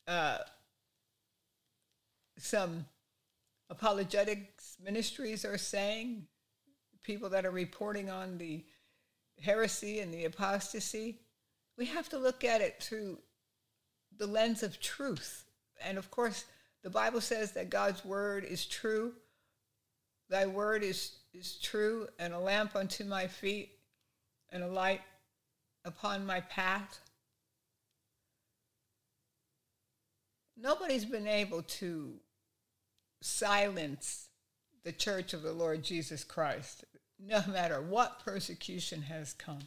[0.07, 0.39] uh,
[2.39, 2.87] some
[3.71, 6.27] apologetics ministries are saying,
[7.03, 8.65] people that are reporting on the
[9.41, 11.21] heresy and the apostasy.
[11.77, 13.19] We have to look at it through
[14.17, 15.45] the lens of truth.
[15.85, 16.45] And of course,
[16.83, 19.13] the Bible says that God's word is true.
[20.31, 23.71] Thy word is, is true and a lamp unto my feet
[24.51, 25.03] and a light
[25.85, 27.01] upon my path.
[30.57, 32.15] Nobody's been able to
[33.25, 34.29] silence
[34.85, 36.85] the church of the Lord Jesus Christ,
[37.19, 39.67] no matter what persecution has come.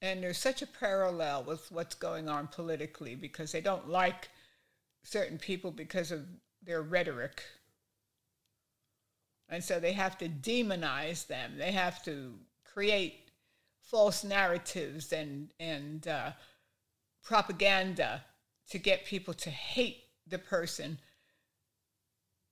[0.00, 4.28] And there's such a parallel with what's going on politically because they don't like
[5.04, 6.26] certain people because of
[6.64, 7.44] their rhetoric.
[9.48, 11.58] And so they have to demonize them.
[11.58, 12.34] They have to
[12.64, 13.30] create
[13.82, 16.32] false narratives and, and uh,
[17.22, 18.24] propaganda
[18.70, 20.98] to get people to hate the person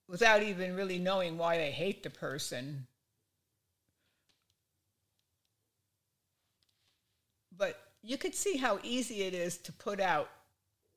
[0.09, 2.87] without even really knowing why they hate the person.
[7.57, 10.29] But you could see how easy it is to put out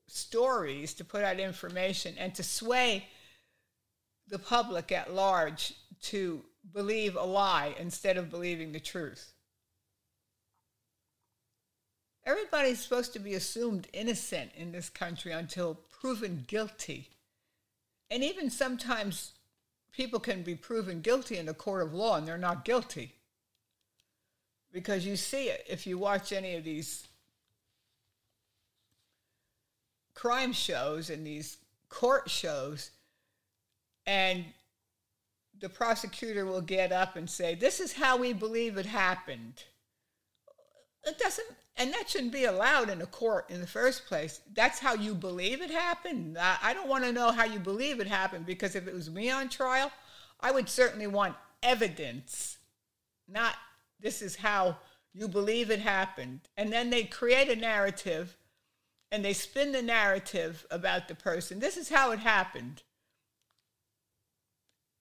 [0.08, 3.06] stories, to put out information, and to sway
[4.28, 6.42] the public at large to
[6.72, 9.33] believe a lie instead of believing the truth.
[12.26, 17.10] Everybody's supposed to be assumed innocent in this country until proven guilty.
[18.10, 19.32] And even sometimes
[19.92, 23.14] people can be proven guilty in a court of law and they're not guilty.
[24.72, 27.06] Because you see it if you watch any of these
[30.14, 31.58] crime shows and these
[31.88, 32.90] court shows,
[34.06, 34.44] and
[35.60, 39.62] the prosecutor will get up and say, This is how we believe it happened.
[41.06, 41.46] It doesn't
[41.76, 44.40] and that shouldn't be allowed in a court in the first place.
[44.54, 46.38] That's how you believe it happened.
[46.38, 49.28] I, don't want to know how you believe it happened because if it was me
[49.28, 49.90] on trial,
[50.38, 52.58] I would certainly want evidence,
[53.26, 53.56] not
[53.98, 54.78] this is how
[55.12, 56.40] you believe it happened.
[56.56, 58.36] And then they create a narrative
[59.10, 61.58] and they spin the narrative about the person.
[61.58, 62.82] This is how it happened.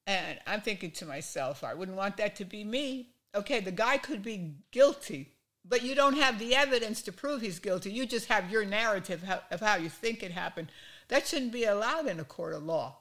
[0.08, 3.10] And I'm thinking to myself, I wouldn't want that to be me.
[3.36, 5.34] Okay, the guy could be guilty
[5.66, 7.92] but you don't have the evidence to prove he's guilty.
[7.92, 10.70] You just have your narrative of how you think it happened.
[11.08, 12.98] That shouldn't be allowed in a court of law.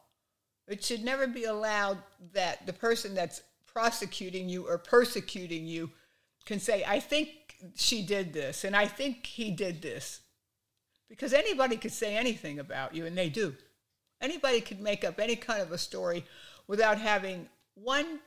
[0.69, 1.99] It should never be allowed
[2.35, 5.91] that the person that's prosecuting you or persecuting you
[6.45, 7.29] can say, I think
[7.75, 10.21] she did this and I think he did this.
[11.09, 13.55] Because anybody could say anything about you, and they do.
[14.23, 16.25] Anybody could make up any kind of a story
[16.67, 18.21] without having one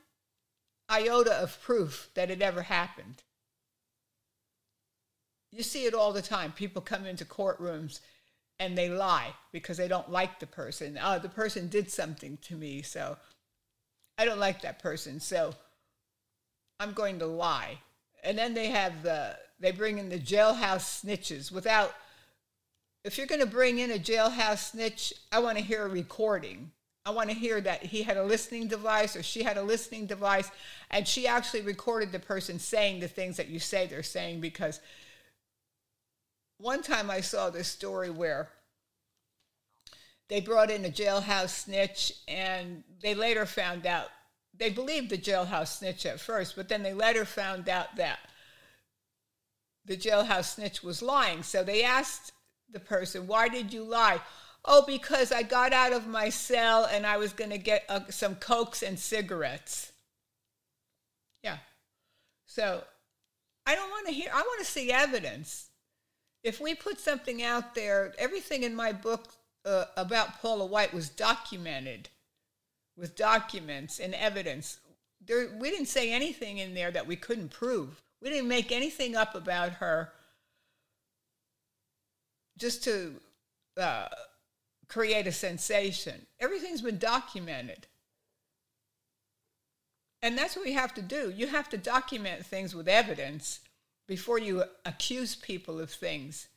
[0.88, 3.24] iota of proof that it ever happened.
[5.56, 6.52] You see it all the time.
[6.52, 8.02] People come into courtrooms
[8.60, 11.00] and they lie because they don't like the person.
[11.02, 13.16] Oh, the person did something to me, so
[14.18, 15.56] I don't like that person, so
[16.80, 17.80] I'm going to lie.
[18.24, 21.94] And then they have the they bring in the jailhouse snitches without
[23.06, 26.72] if you're going to bring in a jailhouse snitch, I want to hear a recording.
[27.06, 30.08] I want to hear that he had a listening device or she had a listening
[30.08, 30.50] device
[30.90, 34.82] and she actually recorded the person saying the things that you say they're saying because
[36.58, 38.50] one time I saw this story where
[40.30, 44.08] they brought in a jailhouse snitch and they later found out
[44.58, 48.20] they believed the jailhouse snitch at first, but then they later found out that
[49.84, 51.44] the jailhouse snitch was lying.
[51.44, 52.32] So they asked
[52.72, 54.22] the person, Why did you lie?
[54.64, 58.00] Oh, because I got out of my cell and I was going to get uh,
[58.10, 59.92] some cokes and cigarettes.
[61.44, 61.58] Yeah.
[62.48, 62.84] So
[63.68, 65.70] I don't want to hear, I want to see evidence
[66.46, 69.30] if we put something out there, everything in my book
[69.66, 72.08] uh, about Paula White was documented
[72.96, 74.80] with documents and evidence.
[75.26, 78.00] There, we didn't say anything in there that we couldn't prove.
[78.22, 80.12] We didn't make anything up about her
[82.60, 83.16] just to
[83.76, 84.10] uh,
[84.88, 86.28] create a sensation.
[86.40, 87.88] Everything's been documented.
[90.22, 91.34] And that's what we have to do.
[91.36, 93.62] You have to document things with evidence
[94.08, 96.48] before you accuse people of things.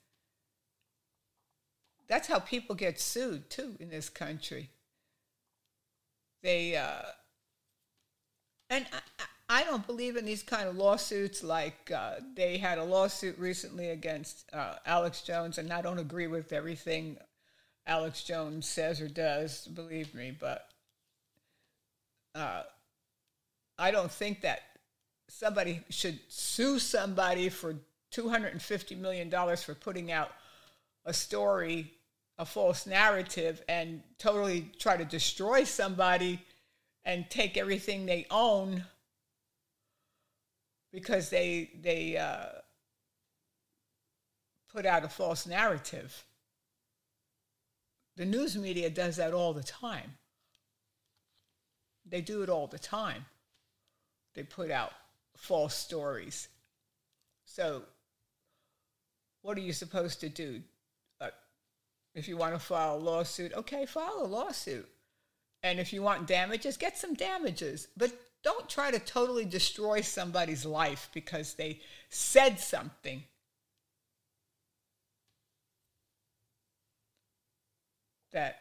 [2.08, 4.70] That's how people get sued too in this country.
[6.42, 7.02] They uh,
[8.70, 11.42] and I, I, don't believe in these kind of lawsuits.
[11.42, 16.28] Like uh, they had a lawsuit recently against uh, Alex Jones, and I don't agree
[16.28, 17.18] with everything
[17.86, 19.66] Alex Jones says or does.
[19.66, 20.68] Believe me, but
[22.34, 22.62] uh,
[23.78, 24.60] I don't think that
[25.28, 27.76] somebody should sue somebody for
[28.12, 30.30] $250 million for putting out
[31.04, 31.92] a story,
[32.38, 36.40] a false narrative, and totally try to destroy somebody
[37.04, 38.84] and take everything they own
[40.92, 42.46] because they they uh,
[44.72, 46.24] put out a false narrative.
[48.16, 50.16] The news media does that all the time.
[52.04, 53.26] They do it all the time.
[54.34, 54.92] They put out
[55.38, 56.48] false stories.
[57.44, 57.82] So,
[59.42, 60.62] what are you supposed to do?
[61.20, 61.28] Uh,
[62.14, 64.88] if you want to file a lawsuit, okay, file a lawsuit.
[65.62, 67.88] And if you want damages, get some damages.
[67.96, 68.12] But
[68.42, 73.22] don't try to totally destroy somebody's life because they said something.
[78.32, 78.58] That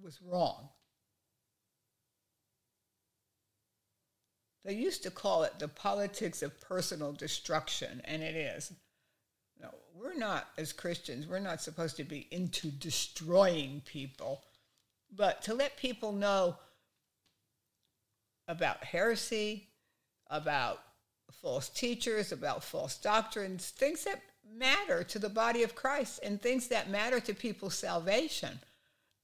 [0.00, 0.68] was wrong.
[4.66, 8.72] They used to call it the politics of personal destruction, and it is.
[9.62, 14.42] No, we're not, as Christians, we're not supposed to be into destroying people,
[15.14, 16.56] but to let people know
[18.48, 19.68] about heresy,
[20.30, 20.80] about
[21.30, 24.20] false teachers, about false doctrines, things that
[24.52, 28.58] matter to the body of Christ and things that matter to people's salvation.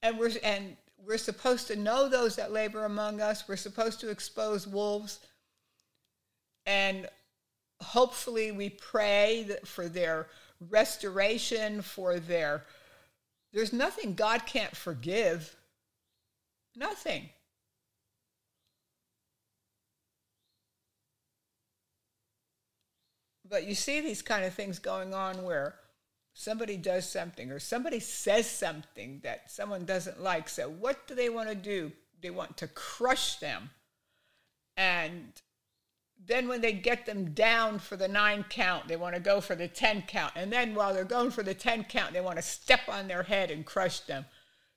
[0.01, 3.45] And we're and we're supposed to know those that labor among us.
[3.45, 5.19] We're supposed to expose wolves.
[6.65, 7.07] And
[7.81, 10.27] hopefully we pray for their
[10.69, 12.63] restoration, for their
[13.53, 15.55] there's nothing God can't forgive.
[16.75, 17.29] Nothing.
[23.47, 25.75] But you see these kind of things going on where
[26.33, 30.49] somebody does something or somebody says something that someone doesn't like.
[30.49, 31.91] So, what do they want to do?
[32.21, 33.69] They want to crush them.
[34.75, 35.39] And
[36.25, 39.55] then, when they get them down for the nine count, they want to go for
[39.55, 40.33] the 10 count.
[40.35, 43.23] And then, while they're going for the 10 count, they want to step on their
[43.23, 44.25] head and crush them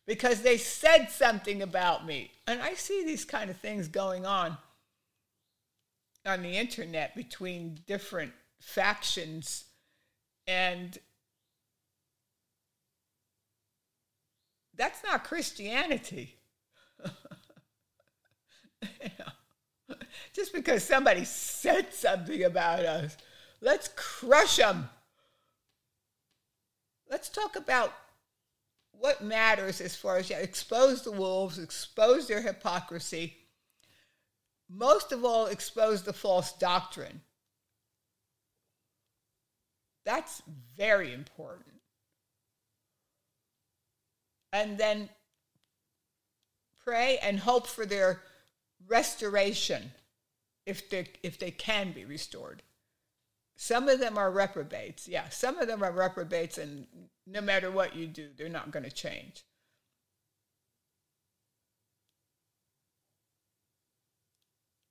[0.07, 2.32] because they said something about me.
[2.47, 4.57] And I see these kind of things going on
[6.24, 9.64] on the internet between different factions
[10.47, 10.99] and
[14.76, 16.36] that's not Christianity.
[20.37, 23.16] Just because somebody said something about us,
[23.62, 24.91] let's crush them.
[27.09, 27.91] Let's talk about
[28.91, 33.34] what matters as far as yeah, expose the wolves, expose their hypocrisy,
[34.68, 37.22] most of all, expose the false doctrine.
[40.05, 40.43] That's
[40.76, 41.80] very important.
[44.53, 45.09] And then
[46.84, 48.20] pray and hope for their
[48.87, 49.93] restoration
[50.66, 52.62] if they, if they can be restored.
[53.56, 55.08] Some of them are reprobates.
[55.08, 56.86] Yeah, some of them are reprobates, and
[57.26, 59.44] no matter what you do, they're not going to change.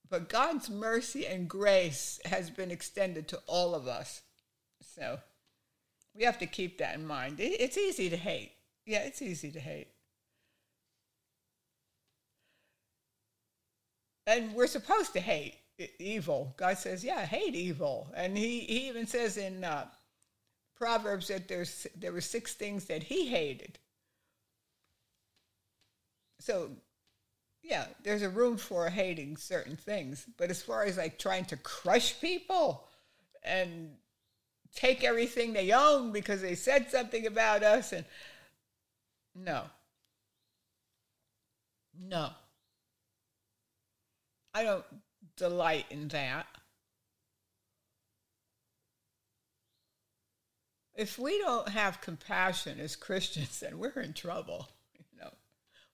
[0.10, 4.22] But God's mercy and grace has been extended to all of us.
[4.82, 5.20] So
[6.16, 7.38] we have to keep that in mind.
[7.40, 8.54] It's easy to hate.
[8.86, 9.90] Yeah, it's easy to hate.
[14.28, 15.56] And we're supposed to hate
[16.00, 16.54] evil.
[16.58, 18.12] God says, yeah, hate evil.
[18.16, 19.88] And he, he even says in uh,
[20.76, 23.80] Proverbs that there's, there were six things that he hated.
[26.40, 26.70] So,
[27.62, 30.26] yeah, there's a room for hating certain things.
[30.38, 32.88] But as far as like trying to crush people
[33.44, 33.92] and
[34.76, 38.06] take everything they own because they said something about us and
[39.34, 39.64] no
[42.08, 42.30] no
[44.54, 44.86] i don't
[45.38, 46.48] delight in that
[50.96, 55.32] if we don't have compassion as christians then we're in trouble you know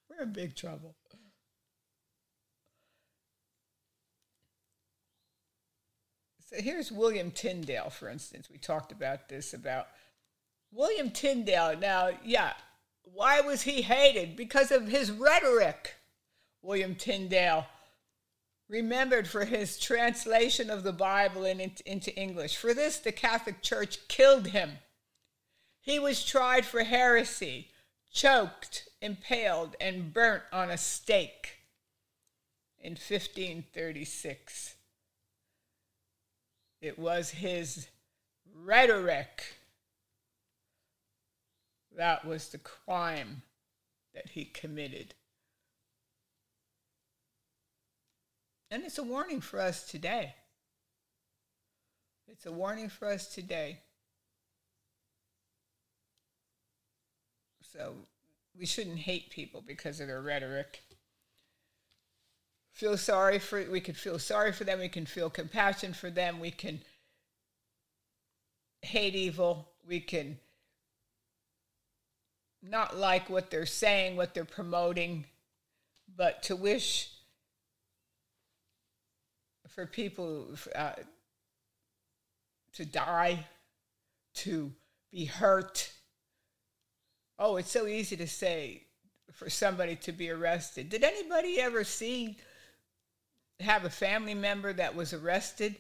[0.10, 0.96] we're in big trouble
[6.52, 8.50] So here's William Tyndale, for instance.
[8.50, 9.88] We talked about this about
[10.74, 11.78] William Tyndale.
[11.80, 12.54] Now, yeah,
[13.04, 14.36] why was he hated?
[14.36, 15.96] Because of his rhetoric.
[16.62, 17.66] William Tyndale,
[18.72, 22.56] remembered for his translation of the Bible in, into English.
[22.56, 24.78] For this, the Catholic Church killed him.
[25.82, 27.68] He was tried for heresy,
[28.14, 31.58] choked, impaled, and burnt on a stake
[32.80, 34.76] in 1536.
[36.82, 37.90] It was his
[38.56, 39.44] rhetoric
[41.98, 43.42] that was the crime
[44.14, 45.14] that he committed.
[48.72, 50.34] And it's a warning for us today.
[52.30, 53.80] It's a warning for us today.
[57.62, 57.96] So
[58.58, 60.84] we shouldn't hate people because of their rhetoric.
[62.72, 66.40] Feel sorry for we can feel sorry for them, we can feel compassion for them,
[66.40, 66.80] we can
[68.82, 70.40] hate evil, we can
[72.64, 75.26] not like what they're saying, what they're promoting,
[76.16, 77.10] but to wish
[79.76, 80.94] for people uh,
[82.74, 83.46] to die,
[84.36, 84.72] to
[85.12, 85.92] be hurt.
[87.40, 88.84] Oh, it's so easy to say
[89.32, 90.90] for somebody to be arrested.
[90.90, 92.38] Did anybody ever see,
[93.60, 95.76] have a family member that was arrested?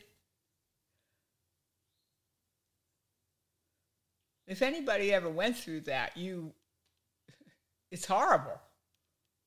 [4.47, 6.53] If anybody ever went through that, you,
[7.91, 8.59] it's horrible.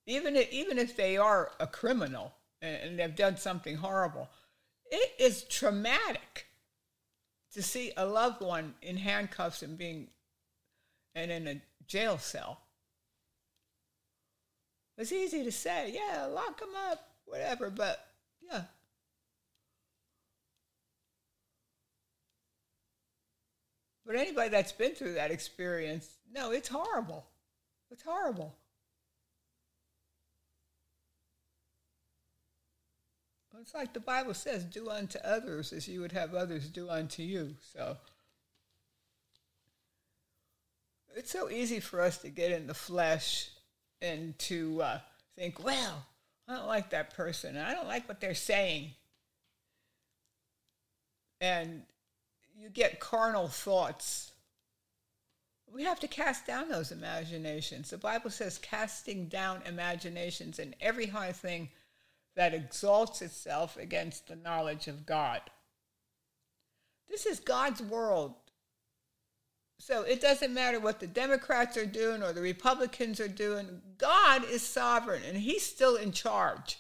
[0.06, 2.34] Even if, even if they are a criminal
[2.64, 4.28] and, they've done something horrible,
[4.90, 6.46] it is traumatic
[7.52, 10.08] to see a loved one in handcuffs and being
[11.14, 12.60] and in a jail cell.
[14.96, 18.06] It's easy to say, yeah, lock them up, whatever, but
[18.42, 18.62] yeah.
[24.06, 27.26] But anybody that's been through that experience, no, it's horrible.
[27.90, 28.54] It's horrible.
[33.60, 37.22] It's like the Bible says, do unto others as you would have others do unto
[37.22, 37.54] you.
[37.72, 37.96] So
[41.16, 43.50] it's so easy for us to get in the flesh
[44.02, 44.98] and to uh,
[45.36, 46.04] think, well,
[46.48, 47.56] I don't like that person.
[47.56, 48.90] I don't like what they're saying.
[51.40, 51.82] And
[52.58, 54.32] you get carnal thoughts.
[55.72, 57.90] We have to cast down those imaginations.
[57.90, 61.70] The Bible says, casting down imaginations and every high thing
[62.36, 65.40] that exalts itself against the knowledge of God.
[67.08, 68.34] This is God's world.
[69.78, 73.82] So it doesn't matter what the Democrats are doing or the Republicans are doing.
[73.98, 76.78] God is sovereign and He's still in charge.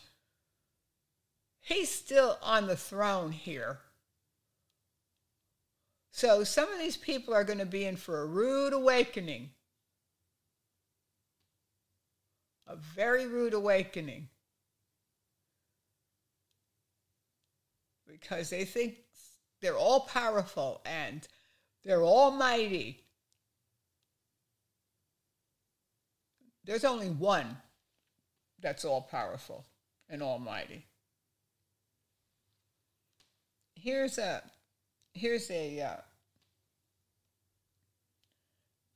[1.60, 3.80] He's still on the throne here.
[6.12, 9.50] So some of these people are going to be in for a rude awakening.
[12.66, 14.28] A very rude awakening.
[18.20, 18.96] Because they think
[19.60, 21.26] they're all powerful and
[21.84, 23.02] they're almighty.
[26.64, 27.56] There's only one
[28.60, 29.66] that's all powerful
[30.08, 30.86] and almighty.
[33.74, 34.42] Here's a
[35.12, 35.96] here's a uh,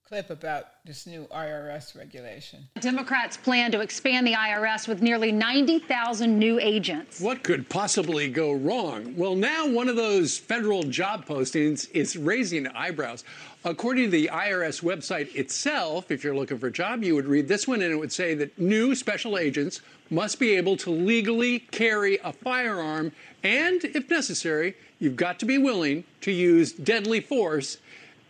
[0.09, 2.67] clip about this new IRS regulation.
[2.81, 7.21] Democrats plan to expand the IRS with nearly 90,000 new agents.
[7.21, 9.15] What could possibly go wrong?
[9.19, 13.23] Well, now one of those federal job postings is raising eyebrows.
[13.67, 17.47] According to the IRS website itself, if you're looking for a job, you would read
[17.47, 21.59] this one and it would say that new special agents must be able to legally
[21.59, 27.77] carry a firearm and, if necessary, you've got to be willing to use deadly force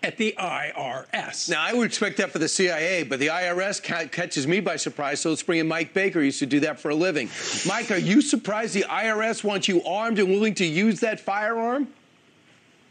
[0.03, 1.51] at the IRS.
[1.51, 4.76] Now, I would expect that for the CIA, but the IRS ca- catches me by
[4.76, 6.20] surprise, so let's bring in Mike Baker.
[6.20, 7.28] He used to do that for a living.
[7.66, 11.88] Mike, are you surprised the IRS wants you armed and willing to use that firearm?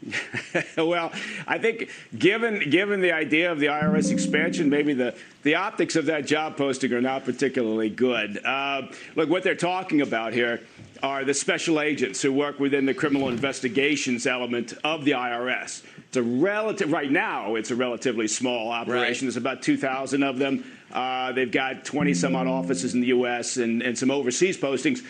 [0.76, 1.12] well,
[1.46, 6.06] I think given given the idea of the IRS expansion, maybe the, the optics of
[6.06, 8.38] that job posting are not particularly good.
[8.44, 8.82] Uh,
[9.16, 10.60] look, what they're talking about here
[11.02, 15.82] are the special agents who work within the criminal investigations element of the IRS.
[16.08, 17.56] It's a relative right now.
[17.56, 19.26] It's a relatively small operation.
[19.26, 19.32] Right.
[19.32, 20.64] There's about 2,000 of them.
[20.90, 23.58] Uh, they've got 20 some odd offices in the U.S.
[23.58, 25.04] and, and some overseas postings,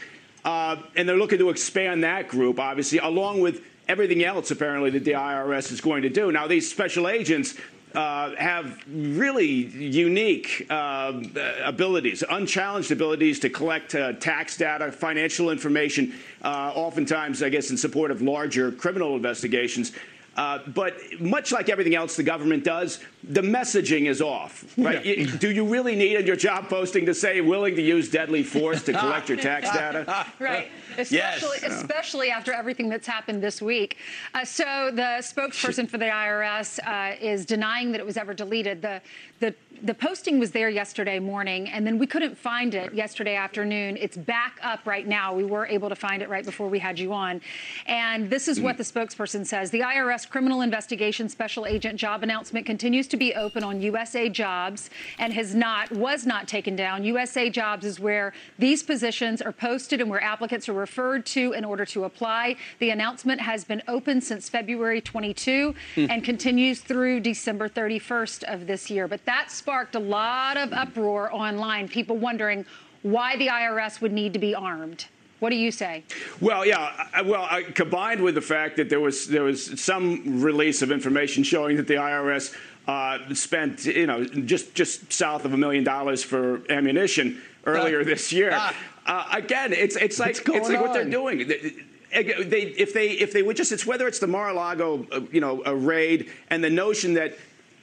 [0.44, 5.05] uh, and they're looking to expand that group, obviously, along with everything else apparently that
[5.05, 6.32] the IRS is going to do.
[6.32, 7.55] Now, these special agents.
[7.94, 11.22] Uh, have really unique uh,
[11.64, 17.78] abilities, unchallenged abilities to collect uh, tax data, financial information, uh, oftentimes, I guess, in
[17.78, 19.92] support of larger criminal investigations.
[20.39, 25.05] Uh, but much like everything else the government does, the messaging is off, right?
[25.05, 25.36] Yeah.
[25.36, 28.84] Do you really need in your job posting to say willing to use deadly force
[28.84, 30.26] to collect your tax data?
[30.39, 30.70] right.
[30.97, 31.82] Especially, yes.
[31.82, 33.97] especially after everything that's happened this week.
[34.32, 38.80] Uh, so the spokesperson for the IRS uh, is denying that it was ever deleted.
[38.80, 39.03] The
[39.41, 43.97] the the posting was there yesterday morning, and then we couldn't find it yesterday afternoon.
[43.97, 45.34] It's back up right now.
[45.34, 47.41] We were able to find it right before we had you on.
[47.86, 49.70] And this is what the spokesperson says.
[49.70, 54.91] The IRS criminal investigation special agent job announcement continues to be open on USA Jobs
[55.18, 57.05] and has not was not taken down.
[57.05, 61.64] USA Jobs is where these positions are posted and where applicants are referred to in
[61.64, 62.57] order to apply.
[62.78, 66.11] The announcement has been open since February 22 mm.
[66.11, 69.07] and continues through December 31st of this year.
[69.07, 72.64] But that sparked a lot of uproar online, people wondering
[73.03, 75.05] why the IRS would need to be armed.
[75.41, 76.03] What do you say?
[76.41, 77.22] Well, yeah.
[77.24, 81.45] Well, uh, combined with the fact that there was there was some release of information
[81.45, 82.57] showing that the IRS
[82.89, 88.05] uh, spent, you know, just just south of a million dollars for ammunition earlier uh,
[88.05, 88.51] this year.
[88.53, 88.74] Ah.
[89.07, 91.47] Uh, again, it's it's like it's like what they're doing.
[91.47, 91.74] They,
[92.11, 95.74] if they if they would just it's whether it's the Mar-a-Lago uh, you know a
[95.74, 97.39] raid and the notion that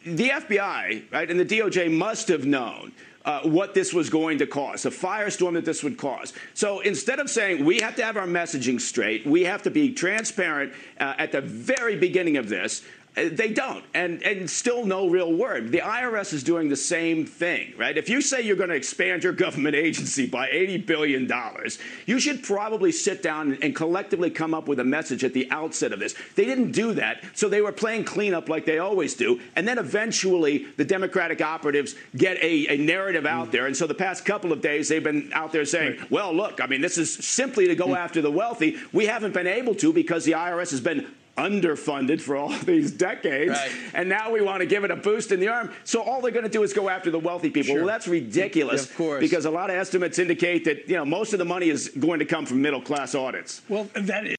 [0.06, 2.92] the FBI right and the DOJ must have known
[3.26, 6.32] uh, what this was going to cause, a firestorm that this would cause.
[6.54, 9.94] So instead of saying we have to have our messaging straight, we have to be
[9.94, 12.84] transparent uh, at the very beginning of this,
[13.16, 15.72] they don't, and and still no real word.
[15.72, 17.98] The IRS is doing the same thing, right?
[17.98, 22.20] If you say you're going to expand your government agency by 80 billion dollars, you
[22.20, 26.00] should probably sit down and collectively come up with a message at the outset of
[26.00, 26.14] this.
[26.36, 29.78] They didn't do that, so they were playing cleanup like they always do, and then
[29.78, 33.52] eventually the Democratic operatives get a, a narrative out mm.
[33.52, 36.12] there, and so the past couple of days they've been out there saying, right.
[36.12, 37.98] "Well, look, I mean, this is simply to go mm.
[37.98, 38.78] after the wealthy.
[38.92, 41.08] We haven't been able to because the IRS has been
[41.38, 43.72] underfunded for all these decades, right.
[43.94, 45.72] and now we want to give it a boost in the arm.
[45.84, 47.74] So all they're going to do is go after the wealthy people.
[47.74, 47.84] Sure.
[47.84, 48.90] Well, that's ridiculous.
[48.90, 49.20] Of course.
[49.20, 52.20] Because a lot of estimates indicate that you know most of the money is going
[52.20, 53.62] to come from middle class audits.
[53.70, 54.36] Well, that is.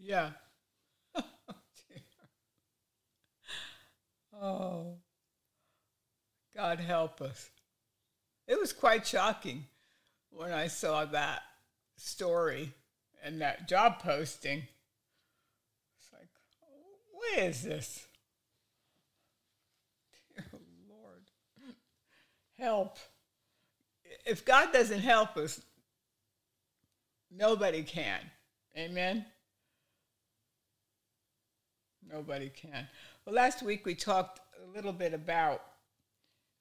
[0.00, 0.30] Yeah.
[4.40, 4.94] oh,
[6.56, 7.50] God help us.
[8.46, 9.66] It was quite shocking
[10.30, 11.42] when I saw that
[11.98, 12.72] story
[13.22, 14.62] and that job posting
[17.18, 18.06] where is this?
[20.36, 21.30] Dear Lord,
[22.58, 22.98] help.
[24.24, 25.60] If God doesn't help us,
[27.30, 28.20] nobody can.
[28.76, 29.24] Amen?
[32.10, 32.88] Nobody can.
[33.24, 35.62] Well, last week we talked a little bit about,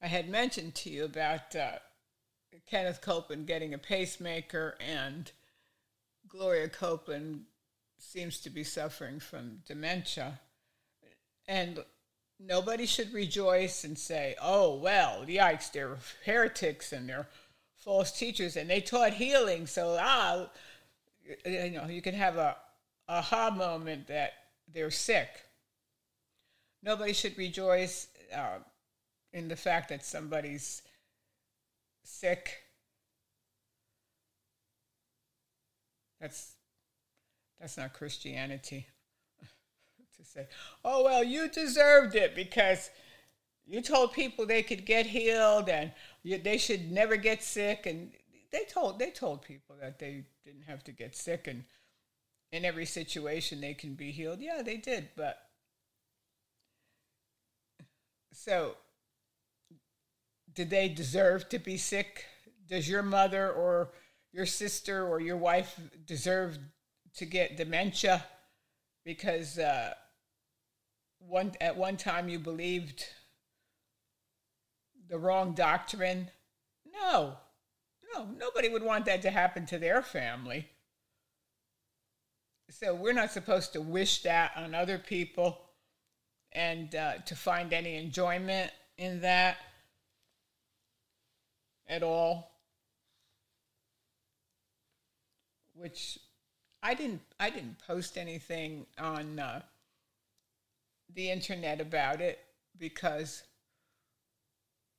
[0.02, 1.74] I had mentioned to you about uh,
[2.70, 5.32] Kenneth Copeland getting a pacemaker and
[6.28, 7.44] Gloria Copeland
[7.98, 10.40] seems to be suffering from dementia.
[11.48, 11.84] And
[12.40, 17.28] nobody should rejoice and say, oh, well, yikes, they're heretics and they're
[17.76, 19.66] false teachers and they taught healing.
[19.68, 20.50] So, ah,
[21.46, 22.58] you know, you can have a
[23.08, 24.34] aha moment that
[24.72, 25.30] they're sick.
[26.84, 28.60] Nobody should rejoice uh,
[29.34, 30.82] in the fact that somebody's
[32.04, 32.64] sick.
[36.20, 36.54] That's
[37.60, 38.88] that's not Christianity
[40.38, 40.48] say,
[40.86, 42.90] oh, well, you deserved it because
[43.66, 45.92] you told people they could get healed and
[46.24, 47.86] you, they should never get sick.
[47.86, 48.12] And
[48.52, 51.64] they told, they told people that they didn't have to get sick and
[52.52, 54.40] in every situation they can be healed.
[54.40, 55.10] Yeah, they did.
[55.18, 55.42] But
[58.32, 58.76] so
[60.54, 62.26] did they deserve to be sick?
[62.68, 63.90] Does your mother or
[64.32, 66.58] your sister or your wife deserve
[67.16, 68.24] to get dementia
[69.04, 69.94] because uh,
[71.20, 73.06] one at one time you believed
[75.10, 76.30] the wrong doctrine.
[76.86, 77.38] No,
[78.14, 80.68] no, nobody would want that to happen to their family.
[82.70, 85.62] So we're not supposed to wish that on other people
[86.52, 89.58] and uh, to find any enjoyment in that
[91.88, 92.52] at all.
[95.76, 96.20] Which
[96.82, 99.62] I didn't I didn't post anything on uh,
[101.14, 102.40] the internet about it
[102.78, 103.44] because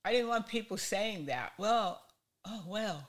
[0.05, 1.53] I didn't want people saying that.
[1.59, 2.01] Well,
[2.47, 3.09] oh well,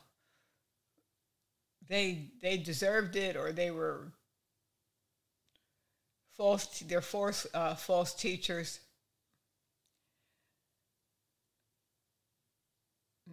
[1.87, 4.11] they they deserved it or they were
[6.37, 6.79] false.
[6.79, 8.79] They're false uh, false teachers.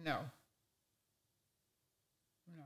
[0.03, 0.19] No.
[2.55, 2.63] No.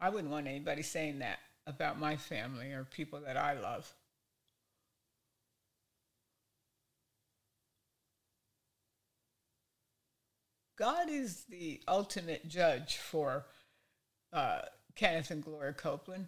[0.00, 3.92] I wouldn't want anybody saying that about my family or people that I love.
[10.76, 13.46] God is the ultimate judge for
[14.32, 14.62] uh,
[14.96, 16.26] Kenneth and Gloria Copeland.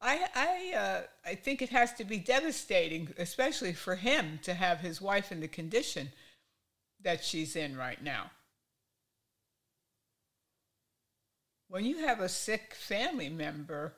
[0.00, 4.80] I I uh, I think it has to be devastating, especially for him, to have
[4.80, 6.10] his wife in the condition
[7.02, 8.30] that she's in right now.
[11.68, 13.94] When you have a sick family member,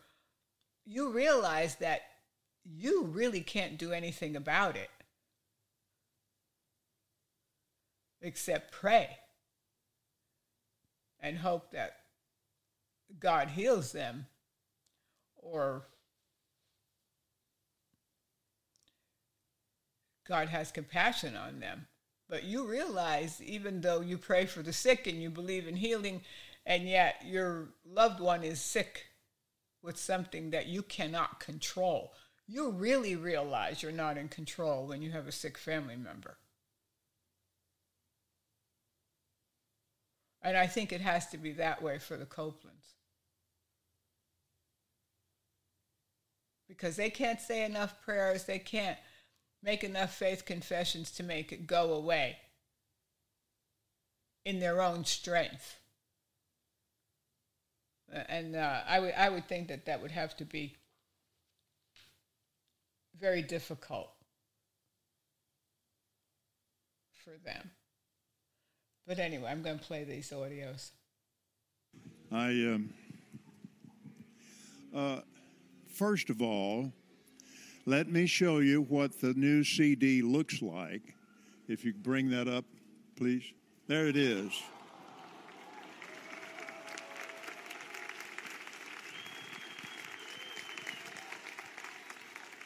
[0.85, 2.03] you realize that
[2.65, 4.91] you really can't do anything about it
[8.21, 9.19] except pray
[11.27, 11.97] and hope that
[13.18, 14.27] God heals them
[15.37, 15.89] or
[20.29, 21.89] God has compassion on them.
[22.29, 26.22] But you realize, even though you pray for the sick and you believe in healing,
[26.64, 29.07] and yet your loved one is sick
[29.83, 32.12] with something that you cannot control,
[32.47, 36.37] you really realize you're not in control when you have a sick family member.
[40.43, 42.95] And I think it has to be that way for the Copelands.
[46.68, 48.99] Because they can't say enough prayers, they can't
[49.62, 52.37] make enough faith confessions to make it go away
[54.45, 55.78] in their own strength.
[58.28, 60.76] And uh, I, would, I would think that that would have to be
[63.18, 64.11] very difficult
[67.24, 67.70] for them.
[69.07, 70.91] But anyway, I'm going to play these audios.
[72.33, 72.91] I, um,
[74.95, 75.21] uh,
[75.87, 76.93] first of all,
[77.85, 81.15] let me show you what the new CD looks like.
[81.69, 82.65] If you bring that up,
[83.17, 83.45] please.
[83.87, 84.51] There it is.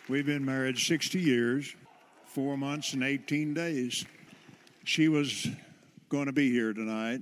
[0.08, 1.76] We've been married 60 years,
[2.24, 4.06] four months and 18 days.
[4.84, 5.46] She was
[6.10, 7.20] going to be here tonight,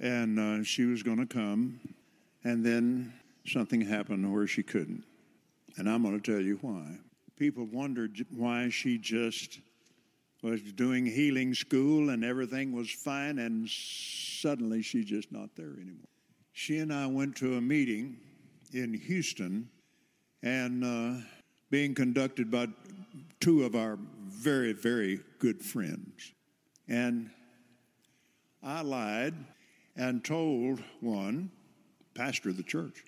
[0.00, 1.80] and uh, she was going to come,
[2.44, 3.12] and then
[3.44, 5.02] something happened where she couldn't.
[5.76, 6.96] And I'm going to tell you why
[7.36, 9.60] people wondered why she just
[10.42, 16.06] was doing healing school and everything was fine, and suddenly she's just not there anymore.
[16.52, 18.16] She and I went to a meeting
[18.72, 19.68] in Houston
[20.42, 21.20] and uh,
[21.70, 22.68] being conducted by
[23.40, 26.32] two of our very, very good friends.
[26.88, 27.30] And
[28.62, 29.34] I lied
[29.96, 31.50] and told one,
[32.14, 33.04] pastor of the church,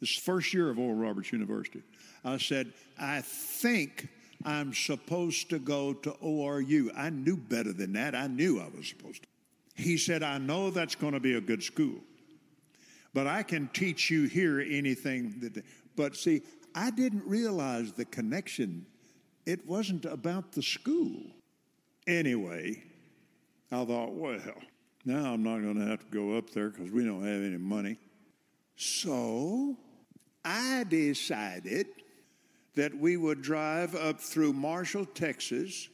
[0.00, 1.82] this first year of Oral Roberts University.
[2.24, 4.08] I said, I think
[4.44, 6.90] I'm supposed to go to ORU.
[6.96, 8.14] I knew better than that.
[8.14, 9.28] I knew I was supposed to.
[9.76, 12.00] He said, I know that's going to be a good school,
[13.12, 15.64] but I can teach you here anything that.
[15.96, 16.42] But see,
[16.74, 18.86] I didn't realize the connection.
[19.46, 21.22] It wasn't about the school.
[22.06, 22.82] Anyway,
[23.74, 24.38] I thought, well,
[25.04, 27.56] now I'm not going to have to go up there because we don't have any
[27.56, 27.98] money.
[28.76, 29.76] So
[30.44, 31.86] I decided
[32.76, 35.88] that we would drive up through Marshall, Texas,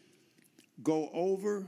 [0.83, 1.67] go over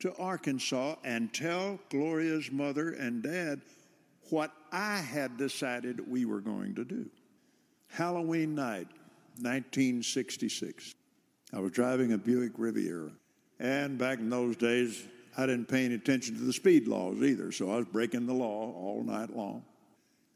[0.00, 3.60] to Arkansas, and tell Gloria's mother and dad
[4.30, 7.08] what I had decided we were going to do.
[7.88, 8.88] Halloween night,
[9.40, 10.94] 1966.
[11.52, 13.12] I was driving a Buick Riviera.
[13.62, 15.06] And back in those days,
[15.38, 18.34] I didn't pay any attention to the speed laws either, so I was breaking the
[18.34, 19.64] law all night long.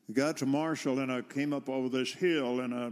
[0.08, 2.90] We got to Marshall and I came up over this hill and I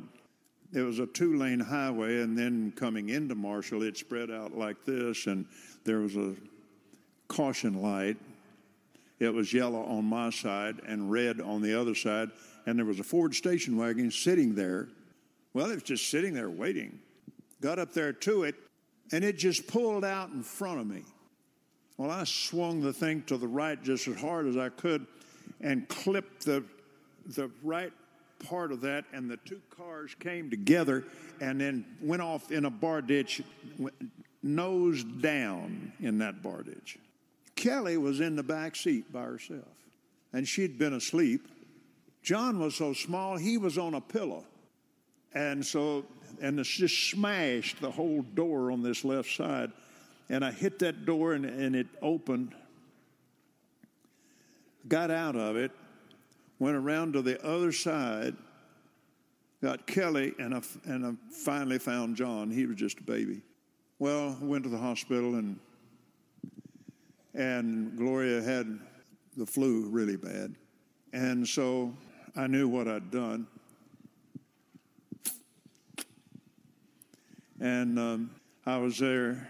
[0.75, 4.85] it was a two lane highway, and then coming into Marshall, it spread out like
[4.85, 5.47] this, and
[5.85, 6.35] there was a
[7.29, 8.17] caution light.
[9.21, 12.31] It was yellow on my side and red on the other side,
[12.67, 14.89] and there was a Ford station wagon sitting there.
[15.53, 16.99] Well, it was just sitting there waiting.
[17.61, 18.57] Got up there to it,
[19.13, 21.03] and it just pulled out in front of me.
[21.97, 25.07] Well, I swung the thing to the right just as hard as I could
[25.61, 26.65] and clipped the,
[27.27, 27.93] the right
[28.41, 31.05] part of that, and the two cars came together
[31.41, 33.43] and then went off in a bar ditch,
[34.43, 36.99] nose down in that bar ditch.
[37.57, 39.69] Kelly was in the back seat by herself,
[40.33, 41.47] and she'd been asleep.
[42.23, 44.45] John was so small, he was on a pillow.
[45.35, 46.05] And so,
[46.41, 49.73] and it just smashed the whole door on this left side.
[50.29, 52.55] And I hit that door and, and it opened,
[54.89, 55.71] got out of it,
[56.59, 58.35] went around to the other side,
[59.63, 62.51] got Kelly, and I, and I finally found John.
[62.51, 63.43] He was just a baby.
[63.99, 65.59] Well, went to the hospital, and
[67.35, 68.79] and Gloria had
[69.37, 70.55] the flu really bad,
[71.13, 71.93] and so
[72.37, 73.47] I knew what I'd done.
[77.61, 78.31] And um,
[78.67, 79.49] I was there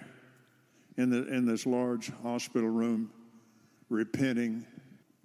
[0.97, 3.11] in the in this large hospital room,
[3.89, 4.65] repenting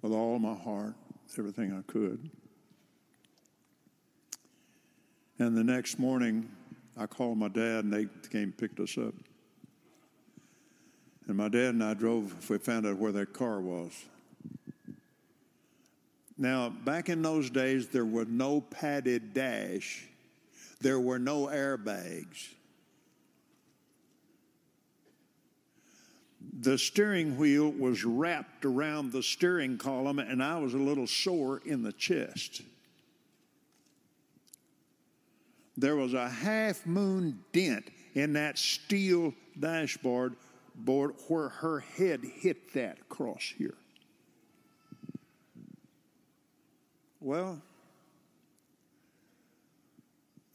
[0.02, 0.94] with all my heart
[1.38, 2.30] everything I could.
[5.38, 6.50] And the next morning,
[6.96, 9.14] I called my dad, and they came and picked us up.
[11.26, 13.92] And my dad and I drove, we found out where that car was.
[16.36, 20.06] Now, back in those days, there was no padded dash.
[20.80, 22.48] There were no airbags.
[26.62, 31.62] The steering wheel was wrapped around the steering column, and I was a little sore
[31.64, 32.60] in the chest.
[35.78, 40.36] There was a half moon dent in that steel dashboard
[40.74, 43.76] board where her head hit that cross here.
[47.20, 47.62] Well,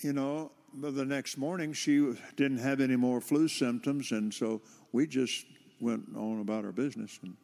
[0.01, 5.07] you know, the next morning she didn't have any more flu symptoms, and so we
[5.07, 5.47] just
[5.79, 7.19] went on about our business.
[7.21, 7.35] And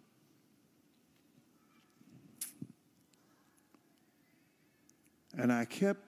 [5.37, 6.01] and I kept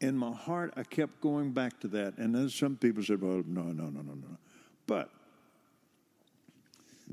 [0.00, 2.16] in my heart, I kept going back to that.
[2.16, 4.38] And then some people said, "Well, no, no, no, no, no,"
[4.86, 5.10] but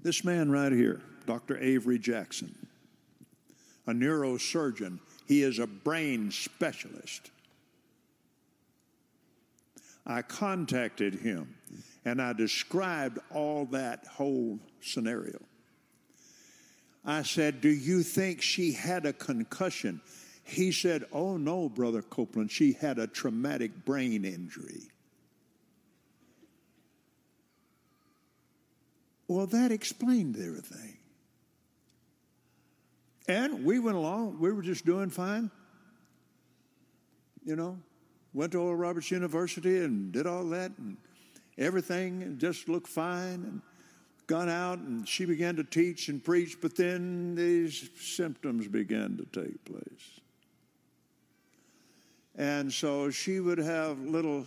[0.01, 1.58] this man right here, Dr.
[1.58, 2.55] Avery Jackson,
[3.88, 7.32] a neurosurgeon, he is a brain specialist.
[10.05, 11.57] I contacted him
[12.08, 15.39] and I described all that whole scenario.
[17.03, 19.99] I said, Do you think she had a concussion?
[20.45, 24.84] He said, Oh, no, Brother Copeland, she had a traumatic brain injury.
[29.28, 30.97] Well, that explained everything.
[33.28, 35.51] And we went along, we were just doing fine.
[37.43, 37.78] You know,
[38.34, 40.95] went to Oral Roberts University and did all that, and
[41.58, 43.62] everything just looked fine, and
[44.28, 49.41] got out, and she began to teach and preach, but then these symptoms began to
[49.41, 50.20] take place.
[52.36, 54.45] And so she would have little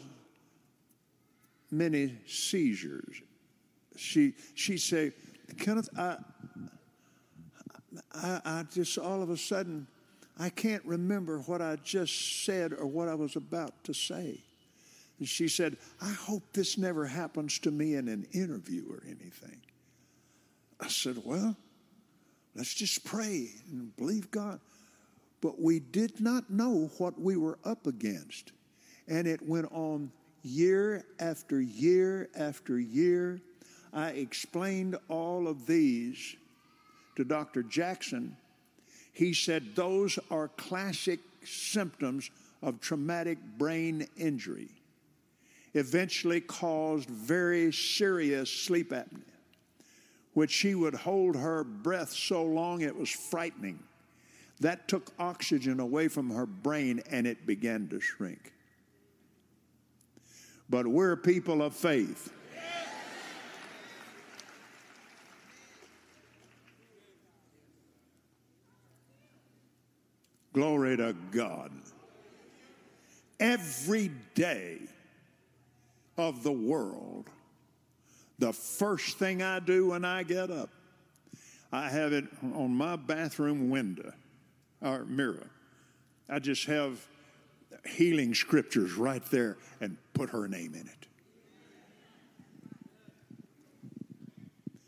[1.71, 3.23] mini seizures.
[3.97, 5.13] She she'd say,
[5.59, 6.17] Kenneth, I,
[8.15, 9.87] I, I just all of a sudden
[10.39, 14.41] I can't remember what I just said or what I was about to say.
[15.21, 19.61] And she said, I hope this never happens to me in an interview or anything.
[20.81, 21.57] I said, Well,
[22.57, 24.61] let's just pray and believe God
[25.41, 28.53] but we did not know what we were up against.
[29.09, 30.13] And it went on
[30.43, 33.41] year after year after year.
[33.93, 36.37] I explained all of these
[37.17, 37.63] to Dr.
[37.63, 38.37] Jackson.
[39.13, 42.31] He said those are classic symptoms
[42.63, 44.69] of traumatic brain injury,
[45.75, 49.23] eventually caused very serious sleep apnea,
[50.35, 53.79] which she would hold her breath so long it was frightening.
[54.61, 58.53] That took oxygen away from her brain and it began to shrink.
[60.69, 62.33] But we're people of faith.
[70.53, 71.71] Glory to God.
[73.39, 74.81] Every day
[76.21, 77.29] of the world,
[78.39, 80.71] the first thing I do when I get up,
[81.73, 84.13] I have it on my bathroom window
[84.83, 85.51] or mirror.
[86.29, 87.07] I just have
[87.87, 91.07] healing scriptures right there and put her name in it.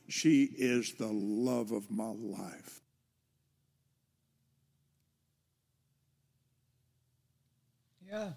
[0.09, 2.81] She is the love of my life.
[8.11, 8.33] Yeah.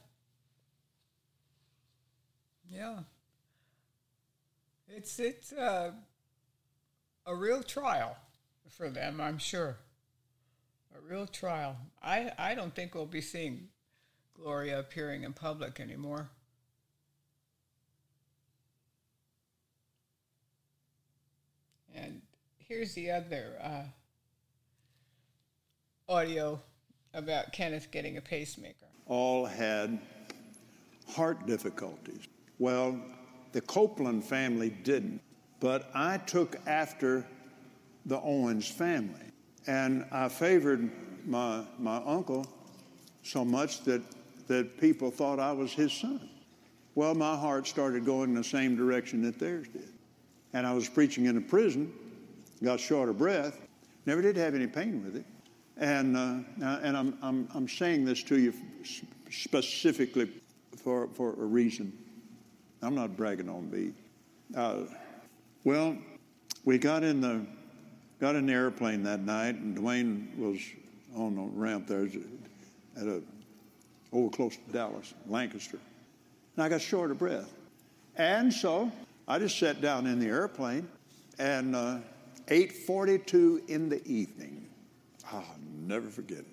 [2.76, 3.00] Yeah.
[4.88, 5.92] It's it's uh,
[7.26, 8.18] a real trial
[8.70, 9.78] for them, I'm sure
[10.96, 11.78] a real trial.
[12.02, 13.68] I, I don't think we'll be seeing
[14.36, 16.30] Gloria appearing in public anymore.
[21.94, 22.22] And
[22.58, 23.84] here's the other uh,
[26.10, 26.62] audio
[27.14, 28.76] about Kenneth getting a pacemaker.
[29.08, 29.98] All had
[31.08, 32.28] heart difficulties.
[32.60, 33.00] Well,
[33.52, 35.22] the Copeland family didn't,
[35.60, 37.26] but I took after
[38.06, 39.32] the Owens family.
[39.68, 40.92] And I favored
[41.26, 42.46] my, my uncle
[43.24, 44.02] so much that,
[44.48, 46.30] that people thought I was his son.
[46.94, 49.90] Well, my heart started going in the same direction that theirs did.
[50.54, 51.92] And I was preaching in a prison,
[52.64, 53.60] got short of breath,
[54.06, 55.26] never did have any pain with it.
[55.78, 58.54] And, uh, and I'm, I'm, I'm saying this to you
[59.30, 60.30] specifically
[60.78, 61.92] for, for a reason.
[62.86, 63.94] I'm not bragging on me.
[64.56, 64.84] Uh,
[65.64, 65.98] well,
[66.66, 67.44] we got in the
[68.22, 70.60] got in the airplane that night, and Dwayne was
[71.16, 72.08] on the ramp there
[72.96, 73.22] at a
[74.14, 75.80] over close to Dallas, Lancaster.
[76.56, 77.52] And I got short of breath.
[78.18, 78.92] And so
[79.28, 80.88] I just sat down in the airplane,
[81.40, 81.98] and uh,
[82.48, 84.68] 8.42 in the evening,
[85.32, 85.44] I'll
[85.86, 86.46] never forget it.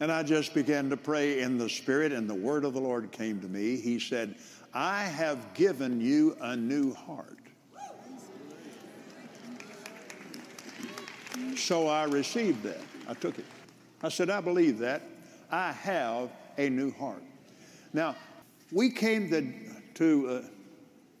[0.00, 3.12] And I just began to pray in the Spirit, and the word of the Lord
[3.12, 3.76] came to me.
[3.76, 4.34] He said,
[4.74, 7.38] I have given you a new heart.
[11.56, 12.80] So I received that.
[13.08, 13.44] I took it.
[14.02, 15.02] I said, I believe that.
[15.50, 17.22] I have a new heart.
[17.92, 18.16] Now,
[18.72, 19.52] we came to,
[19.94, 20.42] to uh,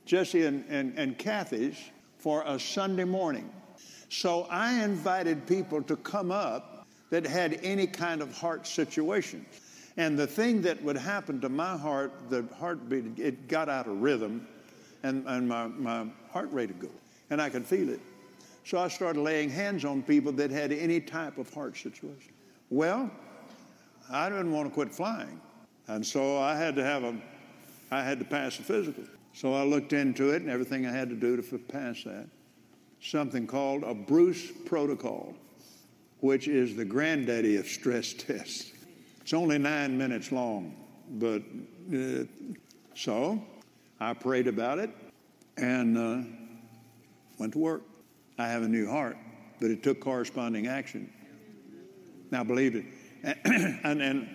[0.04, 1.78] Jesse and, and, and Cathy's
[2.18, 3.48] for a Sunday morning.
[4.08, 9.46] So I invited people to come up that had any kind of heart situation.
[9.96, 14.02] And the thing that would happen to my heart, the heartbeat, it got out of
[14.02, 14.46] rhythm
[15.02, 16.90] and, and my, my heart rate would go.
[17.30, 18.00] And I could feel it.
[18.64, 22.32] So I started laying hands on people that had any type of heart situation.
[22.70, 23.10] Well,
[24.10, 25.40] I didn't want to quit flying.
[25.86, 27.14] And so I had to have a,
[27.90, 29.04] I had to pass a physical.
[29.34, 32.26] So I looked into it and everything I had to do to pass that.
[33.00, 35.34] Something called a Bruce protocol,
[36.20, 38.72] which is the granddaddy of stress tests.
[39.24, 40.74] It's only nine minutes long,
[41.12, 41.40] but
[41.90, 42.24] uh,
[42.94, 43.42] so
[43.98, 44.90] I prayed about it
[45.56, 46.28] and uh,
[47.38, 47.80] went to work.
[48.38, 49.16] I have a new heart,
[49.62, 51.10] but it took corresponding action.
[52.30, 52.84] Now, believe it.
[53.84, 54.28] and, and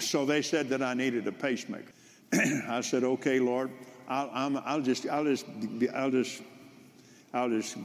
[0.00, 1.92] so they said that I needed a pacemaker.
[2.68, 3.70] I said, okay, Lord,
[4.06, 5.46] I'll, I'll just, I'll just,
[5.94, 6.42] I'll just,
[7.32, 7.78] I'll just,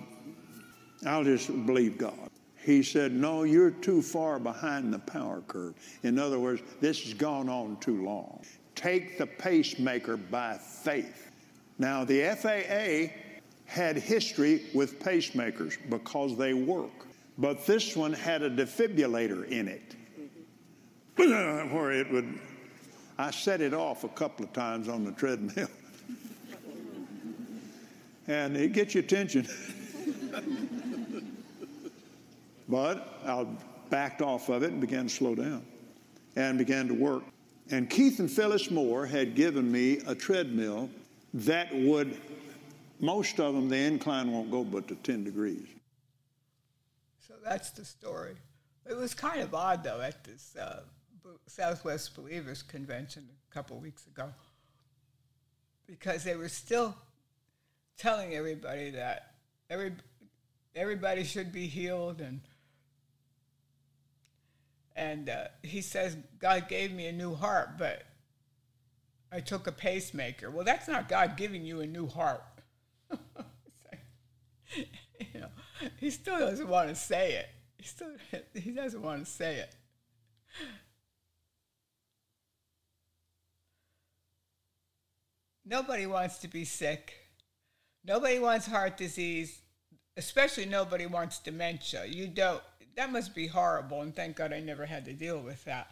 [1.06, 2.31] I'll just believe God.
[2.64, 5.74] He said, no, you're too far behind the power curve.
[6.04, 8.44] In other words, this has gone on too long.
[8.76, 11.32] Take the pacemaker by faith.
[11.80, 13.14] Now, the FAA
[13.66, 16.92] had history with pacemakers because they work.
[17.38, 19.96] But this one had a defibrillator in it
[21.16, 22.40] where it would,
[23.18, 25.70] I set it off a couple of times on the treadmill.
[28.28, 29.48] and it gets your attention.
[32.72, 33.46] but I
[33.90, 35.64] backed off of it and began to slow down
[36.36, 37.24] and began to work.
[37.70, 40.90] And Keith and Phyllis Moore had given me a treadmill
[41.34, 42.18] that would
[43.02, 45.68] most of them, the incline won't go but to 10 degrees.
[47.28, 48.36] So that's the story.
[48.88, 50.82] It was kind of odd, though, at this uh,
[51.48, 54.32] Southwest Believers Convention a couple weeks ago,
[55.88, 56.96] because they were still
[57.98, 59.34] telling everybody that
[59.70, 59.94] every,
[60.76, 62.42] everybody should be healed and
[64.96, 68.04] and uh, he says God gave me a new heart, but
[69.32, 70.52] I took a pacemaker.
[70.52, 72.44] Well, that's not God giving you a new heart.
[74.76, 74.86] you
[75.36, 75.50] know,
[75.98, 77.48] he still doesn't want to say it.
[77.78, 78.12] He still
[78.54, 79.76] he doesn't want to say it.
[85.66, 87.14] Nobody wants to be sick.
[88.04, 89.62] Nobody wants heart disease,
[90.18, 92.06] especially nobody wants dementia.
[92.06, 92.62] You don't.
[92.96, 95.92] That must be horrible, and thank God I never had to deal with that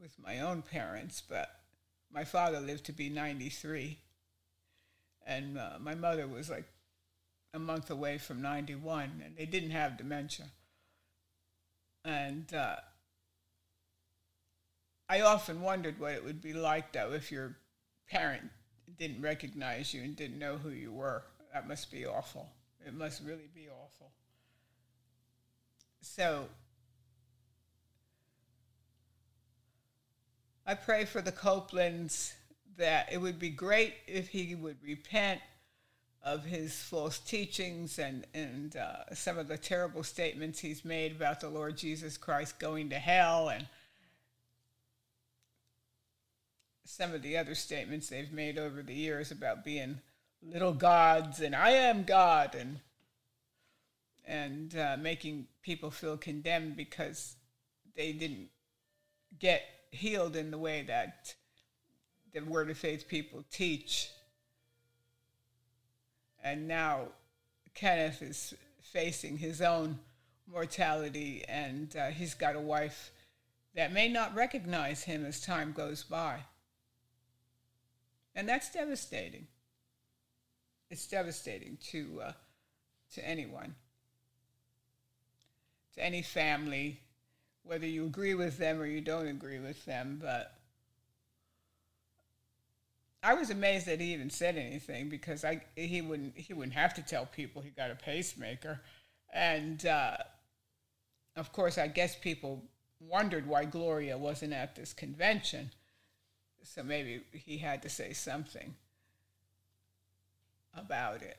[0.00, 1.22] with my own parents.
[1.26, 1.48] But
[2.12, 3.98] my father lived to be 93,
[5.26, 6.66] and uh, my mother was like
[7.54, 10.46] a month away from 91, and they didn't have dementia.
[12.04, 12.76] And uh,
[15.08, 17.56] I often wondered what it would be like, though, if your
[18.08, 18.50] parent
[18.98, 21.22] didn't recognize you and didn't know who you were.
[21.52, 22.48] That must be awful.
[22.86, 24.12] It must really be awful.
[26.00, 26.46] So
[30.66, 32.32] I pray for the Copelands
[32.76, 35.40] that it would be great if he would repent
[36.22, 41.40] of his false teachings and, and uh, some of the terrible statements he's made about
[41.40, 43.66] the Lord Jesus Christ going to hell and
[46.84, 50.00] some of the other statements they've made over the years about being
[50.42, 52.80] little gods and I am God and
[54.30, 57.36] and uh, making people feel condemned because
[57.96, 58.48] they didn't
[59.38, 61.34] get healed in the way that
[62.32, 64.10] the Word of Faith people teach
[66.42, 67.08] and now
[67.74, 69.98] Kenneth is facing his own
[70.46, 73.10] mortality, and uh, he's got a wife
[73.74, 76.40] that may not recognize him as time goes by.
[78.34, 79.46] And that's devastating.
[80.90, 82.32] It's devastating to, uh,
[83.14, 83.76] to anyone,
[85.94, 87.00] to any family,
[87.62, 90.54] whether you agree with them or you don't agree with them, but
[93.22, 96.94] I was amazed that he even said anything because I he wouldn't he wouldn't have
[96.94, 98.80] to tell people he got a pacemaker,
[99.32, 100.16] and uh,
[101.36, 102.64] of course I guess people
[102.98, 105.70] wondered why Gloria wasn't at this convention,
[106.62, 108.74] so maybe he had to say something
[110.74, 111.36] about it.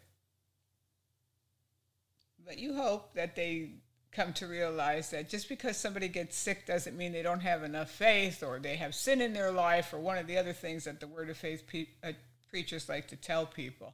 [2.46, 3.70] But you hope that they
[4.12, 7.90] come to realize that just because somebody gets sick doesn't mean they don't have enough
[7.90, 11.00] faith or they have sin in their life or one of the other things that
[11.00, 12.12] the Word of Faith pe- uh,
[12.50, 13.94] preachers like to tell people.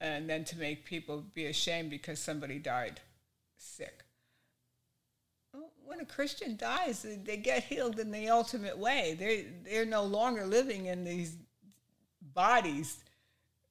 [0.00, 3.00] And then to make people be ashamed because somebody died
[3.56, 4.04] sick.
[5.84, 9.16] When a Christian dies, they get healed in the ultimate way.
[9.18, 11.36] They're, they're no longer living in these
[12.20, 12.98] bodies.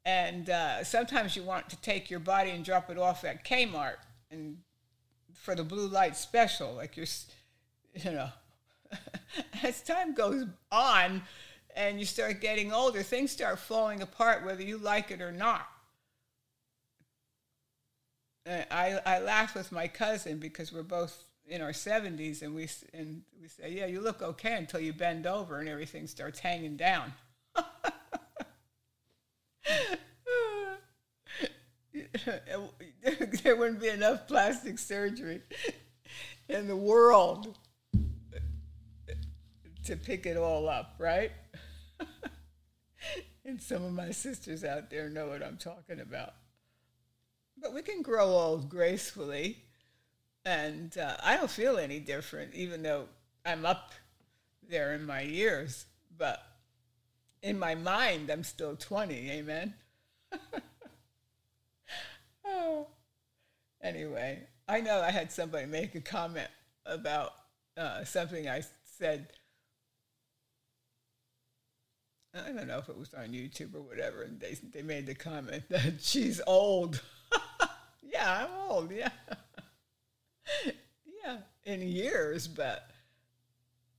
[0.05, 3.97] And uh, sometimes you want to take your body and drop it off at Kmart
[4.30, 4.57] and
[5.41, 6.73] for the blue light special.
[6.73, 7.07] Like you're,
[7.95, 8.30] you know,
[9.63, 11.23] as time goes on
[11.76, 15.68] and you start getting older, things start falling apart whether you like it or not.
[18.45, 23.22] I, I laugh with my cousin because we're both in our 70s and we, and
[23.39, 27.13] we say, Yeah, you look okay until you bend over and everything starts hanging down.
[33.43, 35.41] there wouldn't be enough plastic surgery
[36.49, 37.57] in the world
[39.85, 41.31] to pick it all up, right?
[43.45, 46.33] and some of my sisters out there know what I'm talking about.
[47.57, 49.63] But we can grow old gracefully,
[50.45, 53.05] and uh, I don't feel any different, even though
[53.45, 53.91] I'm up
[54.67, 55.85] there in my years.
[56.17, 56.43] But
[57.41, 59.73] in my mind, I'm still 20, amen?
[62.61, 62.88] oh.
[63.83, 66.49] Anyway, I know I had somebody make a comment
[66.85, 67.33] about
[67.75, 69.27] uh, something I said.
[72.33, 75.15] I don't know if it was on YouTube or whatever, and they they made the
[75.15, 77.01] comment that she's old.
[78.03, 78.91] yeah, I'm old.
[78.91, 79.09] Yeah,
[80.65, 82.88] yeah, in years, but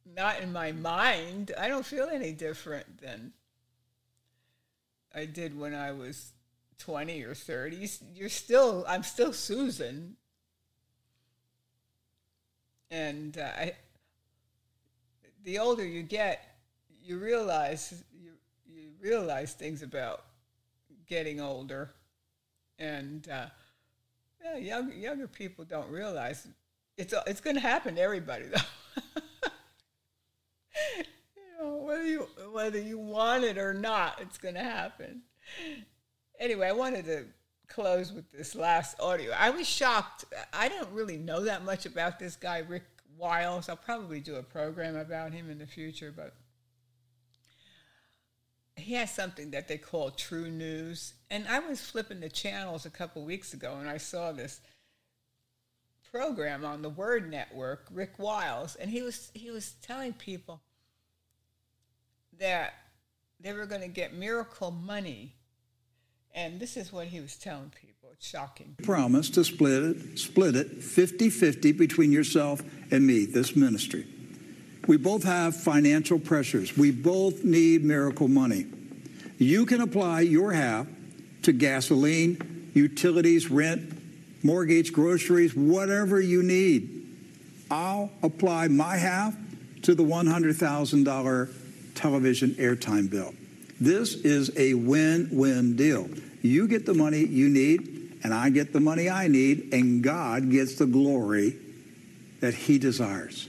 [0.06, 1.51] not in my mind.
[1.59, 3.32] I don't feel any different than
[5.14, 6.32] I did when I was
[6.78, 10.16] 20 or 30, you're still, I'm still Susan.
[12.90, 13.73] And uh, I,
[15.44, 16.57] the older you get,
[17.03, 18.31] you realize, you,
[18.66, 20.24] you realize things about
[21.07, 21.90] getting older.
[22.78, 23.47] And uh,
[24.44, 26.47] yeah, young, younger people don't realize
[26.99, 29.03] it's, it's going to happen to everybody, though.
[31.36, 35.23] you know, whether you, whether you want it or not, it's going to happen
[36.43, 37.24] anyway, I wanted to
[37.69, 39.32] close with this last audio.
[39.32, 40.27] I was shocked.
[40.52, 42.85] I don't really know that much about this guy, Rick
[43.16, 43.69] Wiles.
[43.69, 46.35] I'll probably do a program about him in the future, but
[48.77, 51.12] he has something that they call TruNews.
[51.31, 54.60] And I was flipping the channels a couple weeks ago and I saw this
[56.10, 60.60] program on the Word Network, Rick Wiles, and he was he was telling people
[62.39, 62.74] that
[63.40, 65.35] they were going to get miracle money
[66.35, 68.11] and this is what he was telling people.
[68.13, 68.77] It's shocking.
[68.83, 74.07] Promise to split it, split it 50-50 between yourself and me, this ministry.
[74.87, 76.77] We both have financial pressures.
[76.77, 78.67] We both need miracle money.
[79.39, 80.87] You can apply your half
[81.43, 83.93] to gasoline, utilities, rent,
[84.45, 87.07] mortgage, groceries, whatever you need.
[87.71, 89.37] I'll apply my half
[89.83, 91.55] to the $100,000
[91.95, 93.35] television airtime bill.
[93.83, 96.09] This is a win win deal.
[96.41, 100.53] You get the money you need, and I get the money I need, and God
[100.53, 101.57] gets the glory
[102.39, 103.49] that He desires.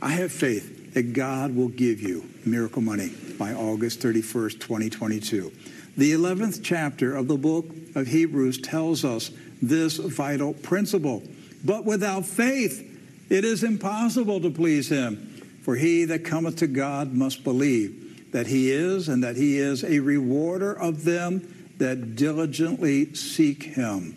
[0.00, 5.52] I have faith that God will give you miracle money by August 31st, 2022.
[5.98, 9.30] The 11th chapter of the book of Hebrews tells us
[9.60, 11.22] this vital principle.
[11.62, 12.82] But without faith,
[13.28, 15.16] it is impossible to please Him.
[15.64, 18.05] For he that cometh to God must believe
[18.36, 24.14] that he is and that he is a rewarder of them that diligently seek him.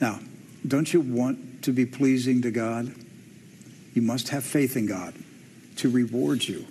[0.00, 0.18] Now,
[0.66, 2.94] don't you want to be pleasing to God?
[3.92, 5.12] You must have faith in God
[5.76, 6.64] to reward you.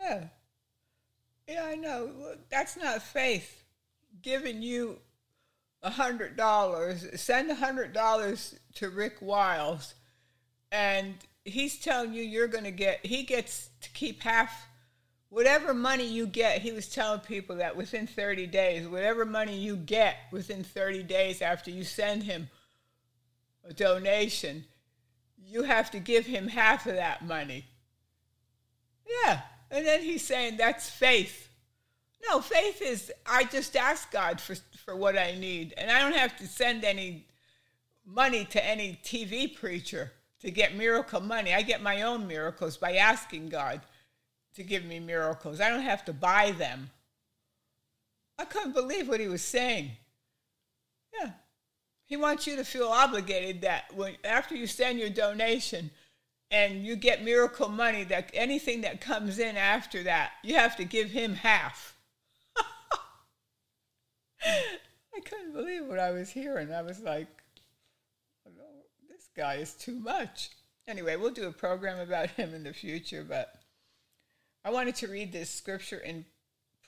[0.00, 0.24] Yeah.
[1.46, 2.10] Yeah, I know.
[2.48, 3.64] That's not faith.
[4.22, 4.98] Giving you
[5.82, 9.92] a hundred dollars, send a hundred dollars to Rick Wiles,
[10.72, 11.16] and
[11.46, 14.68] he's telling you you're going to get, he gets to keep half,
[15.28, 16.60] whatever money you get.
[16.60, 21.40] He was telling people that within 30 days, whatever money you get within 30 days
[21.40, 22.48] after you send him
[23.68, 24.64] a donation,
[25.38, 27.66] you have to give him half of that money.
[29.24, 29.40] Yeah.
[29.70, 31.48] And then he's saying that's faith.
[32.28, 36.18] No, faith is I just ask God for, for what I need, and I don't
[36.18, 37.26] have to send any
[38.04, 41.54] money to any TV preacher to get miracle money.
[41.54, 43.80] I get my own miracles by asking God
[44.54, 45.60] to give me miracles.
[45.60, 46.90] I don't have to buy them.
[48.38, 49.92] I couldn't believe what he was saying.
[51.18, 51.30] Yeah.
[52.04, 55.90] He wants you to feel obligated that when after you send your donation
[56.50, 60.84] and you get miracle money, that anything that comes in after that, you have to
[60.84, 61.96] give him half.
[64.44, 66.72] I couldn't believe what I was hearing.
[66.72, 67.26] I was like,
[69.36, 70.50] guy is too much.
[70.88, 73.54] Anyway, we'll do a program about him in the future, but
[74.64, 76.24] I wanted to read this scripture in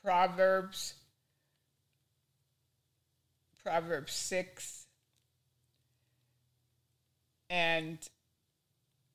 [0.02, 0.94] Proverbs,
[3.62, 4.86] Proverbs 6
[7.50, 7.98] and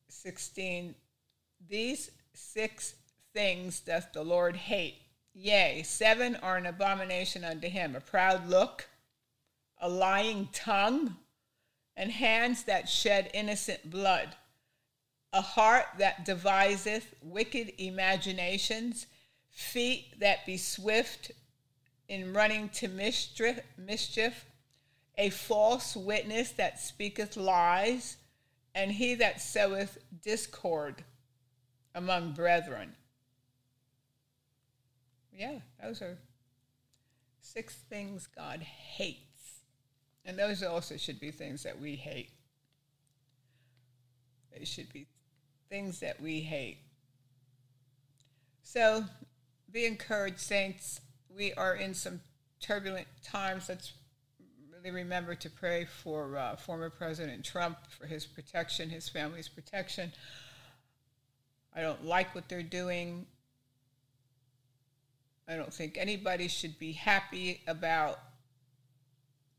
[0.09, 0.95] 16.
[1.69, 2.95] These six
[3.33, 5.01] things doth the Lord hate.
[5.33, 8.87] Yea, seven are an abomination unto him a proud look,
[9.81, 11.15] a lying tongue,
[11.95, 14.35] and hands that shed innocent blood,
[15.31, 19.05] a heart that deviseth wicked imaginations,
[19.49, 21.31] feet that be swift
[22.07, 24.45] in running to mischief, mischief,
[25.17, 28.17] a false witness that speaketh lies,
[28.75, 31.03] and he that soweth discord
[31.93, 32.95] among brethren.
[35.31, 36.17] Yeah, those are
[37.39, 39.32] six things God hates.
[40.25, 42.29] And those also should be things that we hate.
[44.57, 45.07] They should be
[45.69, 46.77] things that we hate.
[48.61, 49.03] So
[49.71, 51.01] be encouraged, saints.
[51.35, 52.21] We are in some
[52.59, 53.67] turbulent times.
[53.67, 53.93] Let's
[54.71, 60.11] really remember to pray for uh, former President Trump, for his protection, his family's protection.
[61.75, 63.25] I don't like what they're doing.
[65.47, 68.19] I don't think anybody should be happy about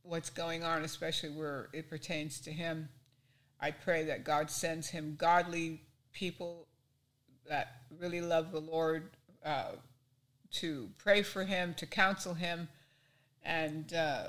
[0.05, 2.89] what's going on, especially where it pertains to him.
[3.61, 5.81] I pray that God sends him godly
[6.13, 6.69] people
[7.49, 9.11] that really love the Lord
[9.45, 9.73] uh,
[10.53, 12.69] to pray for him, to counsel him,
[13.43, 14.29] and uh,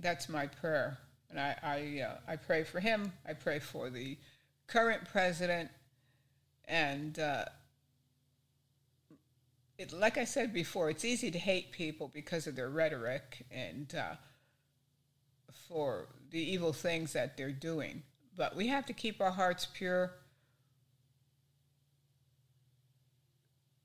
[0.00, 0.98] that's my prayer.
[1.30, 3.12] And I I, uh, I pray for him.
[3.28, 4.16] I pray for the
[4.68, 5.70] current president,
[6.66, 7.46] and uh,
[9.78, 13.92] it, like I said before, it's easy to hate people because of their rhetoric and
[13.94, 14.14] uh,
[15.68, 18.02] for the evil things that they're doing.
[18.36, 20.12] But we have to keep our hearts pure.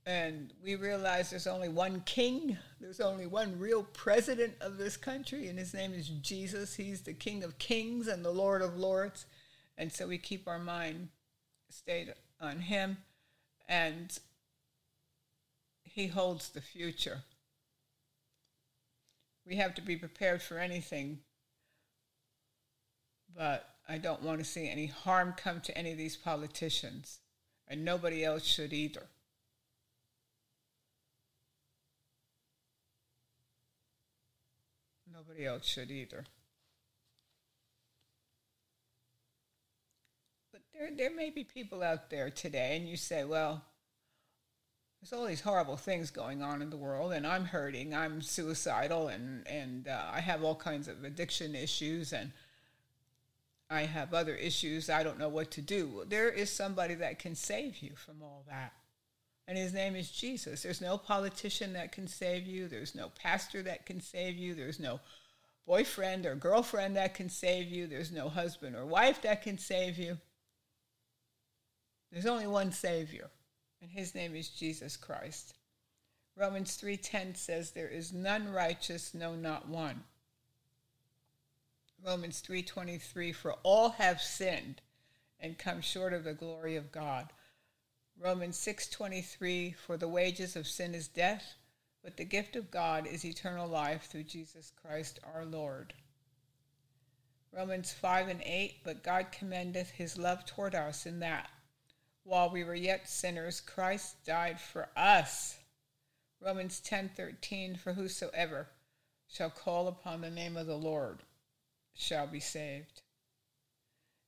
[0.05, 5.47] And we realize there's only one king, there's only one real president of this country,
[5.47, 6.75] and his name is Jesus.
[6.75, 9.27] He's the King of kings and the Lord of lords.
[9.77, 11.09] And so we keep our mind
[11.69, 12.97] stayed on him.
[13.67, 14.17] And
[15.99, 17.23] he holds the future.
[19.45, 21.19] We have to be prepared for anything,
[23.35, 27.19] but I don't want to see any harm come to any of these politicians,
[27.67, 29.07] and nobody else should either.
[35.11, 36.23] Nobody else should either.
[40.53, 43.65] But there, there may be people out there today, and you say, well,
[45.01, 47.93] there's all these horrible things going on in the world, and I'm hurting.
[47.95, 52.31] I'm suicidal, and and uh, I have all kinds of addiction issues, and
[53.69, 54.89] I have other issues.
[54.89, 56.03] I don't know what to do.
[56.07, 58.73] There is somebody that can save you from all that,
[59.47, 60.63] and his name is Jesus.
[60.63, 62.67] There's no politician that can save you.
[62.67, 64.53] There's no pastor that can save you.
[64.53, 64.99] There's no
[65.65, 67.87] boyfriend or girlfriend that can save you.
[67.87, 70.17] There's no husband or wife that can save you.
[72.11, 73.29] There's only one Savior
[73.81, 75.53] and his name is Jesus Christ.
[76.35, 80.05] Romans 3:10 says there is none righteous no not one.
[82.01, 84.81] Romans 3:23 for all have sinned
[85.39, 87.33] and come short of the glory of God.
[88.17, 91.55] Romans 6:23 for the wages of sin is death,
[92.01, 95.93] but the gift of God is eternal life through Jesus Christ our Lord.
[97.51, 101.49] Romans 5 and 8 but God commendeth his love toward us in that
[102.29, 105.57] while we were yet sinners, Christ died for us.
[106.39, 108.69] Romans 10:13 For whosoever
[109.27, 111.23] shall call upon the name of the Lord
[111.95, 113.01] shall be saved.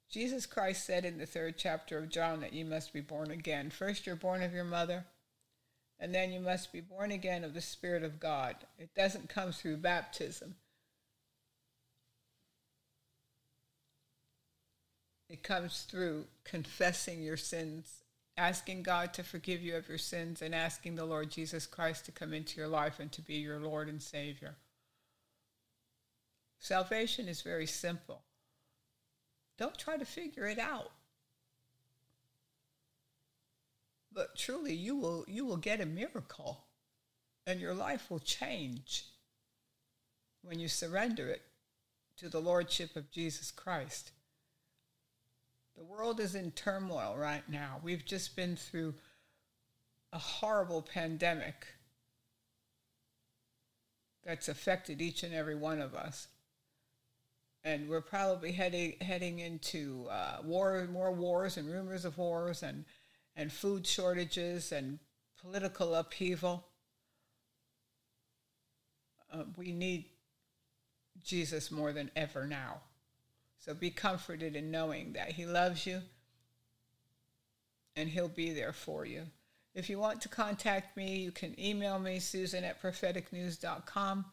[0.10, 3.70] Jesus Christ said in the third chapter of John that you must be born again.
[3.70, 5.06] First, you're born of your mother,
[6.00, 8.58] and then you must be born again of the Spirit of God.
[8.78, 10.56] It doesn't come through baptism,
[15.32, 18.04] It comes through confessing your sins,
[18.38, 22.12] asking God to forgive you of your sins, and asking the Lord Jesus Christ to
[22.12, 24.56] come into your life and to be your Lord and Savior.
[26.60, 28.24] Salvation is very simple.
[29.58, 30.92] Don't try to figure it out.
[34.12, 36.66] But truly you will you will get a miracle
[37.48, 39.06] and your life will change.
[40.44, 41.44] when you surrender it
[42.18, 44.12] to the Lordship of Jesus Christ.
[45.82, 47.80] The world is in turmoil right now.
[47.82, 48.94] We've just been through
[50.14, 51.66] a horrible pandemic
[54.24, 56.28] that's affected each and every one of us.
[57.64, 62.86] And we're probably heading heading into uh, war, more wars, and rumors of wars, and
[63.36, 65.00] and food shortages, and
[65.42, 66.64] political upheaval.
[69.34, 70.06] Uh, we need
[71.24, 72.82] Jesus more than ever now.
[73.62, 76.02] So be comforted in knowing that He loves you
[77.96, 79.24] and He'll be there for you.
[79.76, 84.26] If you want to contact me, you can email me, susan at propheticnews.com.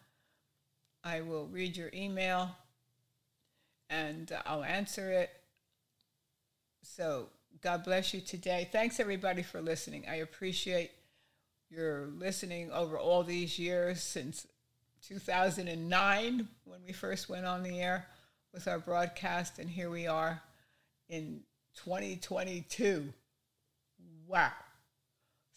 [1.04, 2.56] I will read your email
[3.90, 5.30] and uh, I'll answer it.
[6.82, 7.28] So,
[7.60, 8.68] God bless you today.
[8.72, 10.04] Thanks, everybody, for listening.
[10.08, 10.90] I appreciate
[11.70, 14.46] your listening over all these years since
[15.06, 18.06] 2009 when we first went on the air
[18.52, 20.42] with our broadcast, and here we are
[21.08, 21.40] in
[21.76, 23.12] 2022.
[24.26, 24.52] Wow.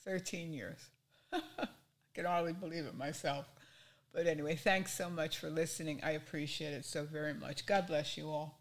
[0.03, 0.79] 13 years.
[1.33, 1.67] I
[2.13, 3.45] can hardly believe it myself.
[4.13, 6.01] But anyway, thanks so much for listening.
[6.03, 7.65] I appreciate it so very much.
[7.65, 8.60] God bless you all.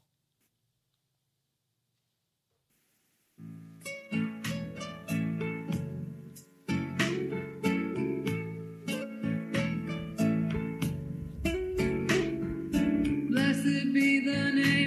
[13.70, 14.79] Blessed be the name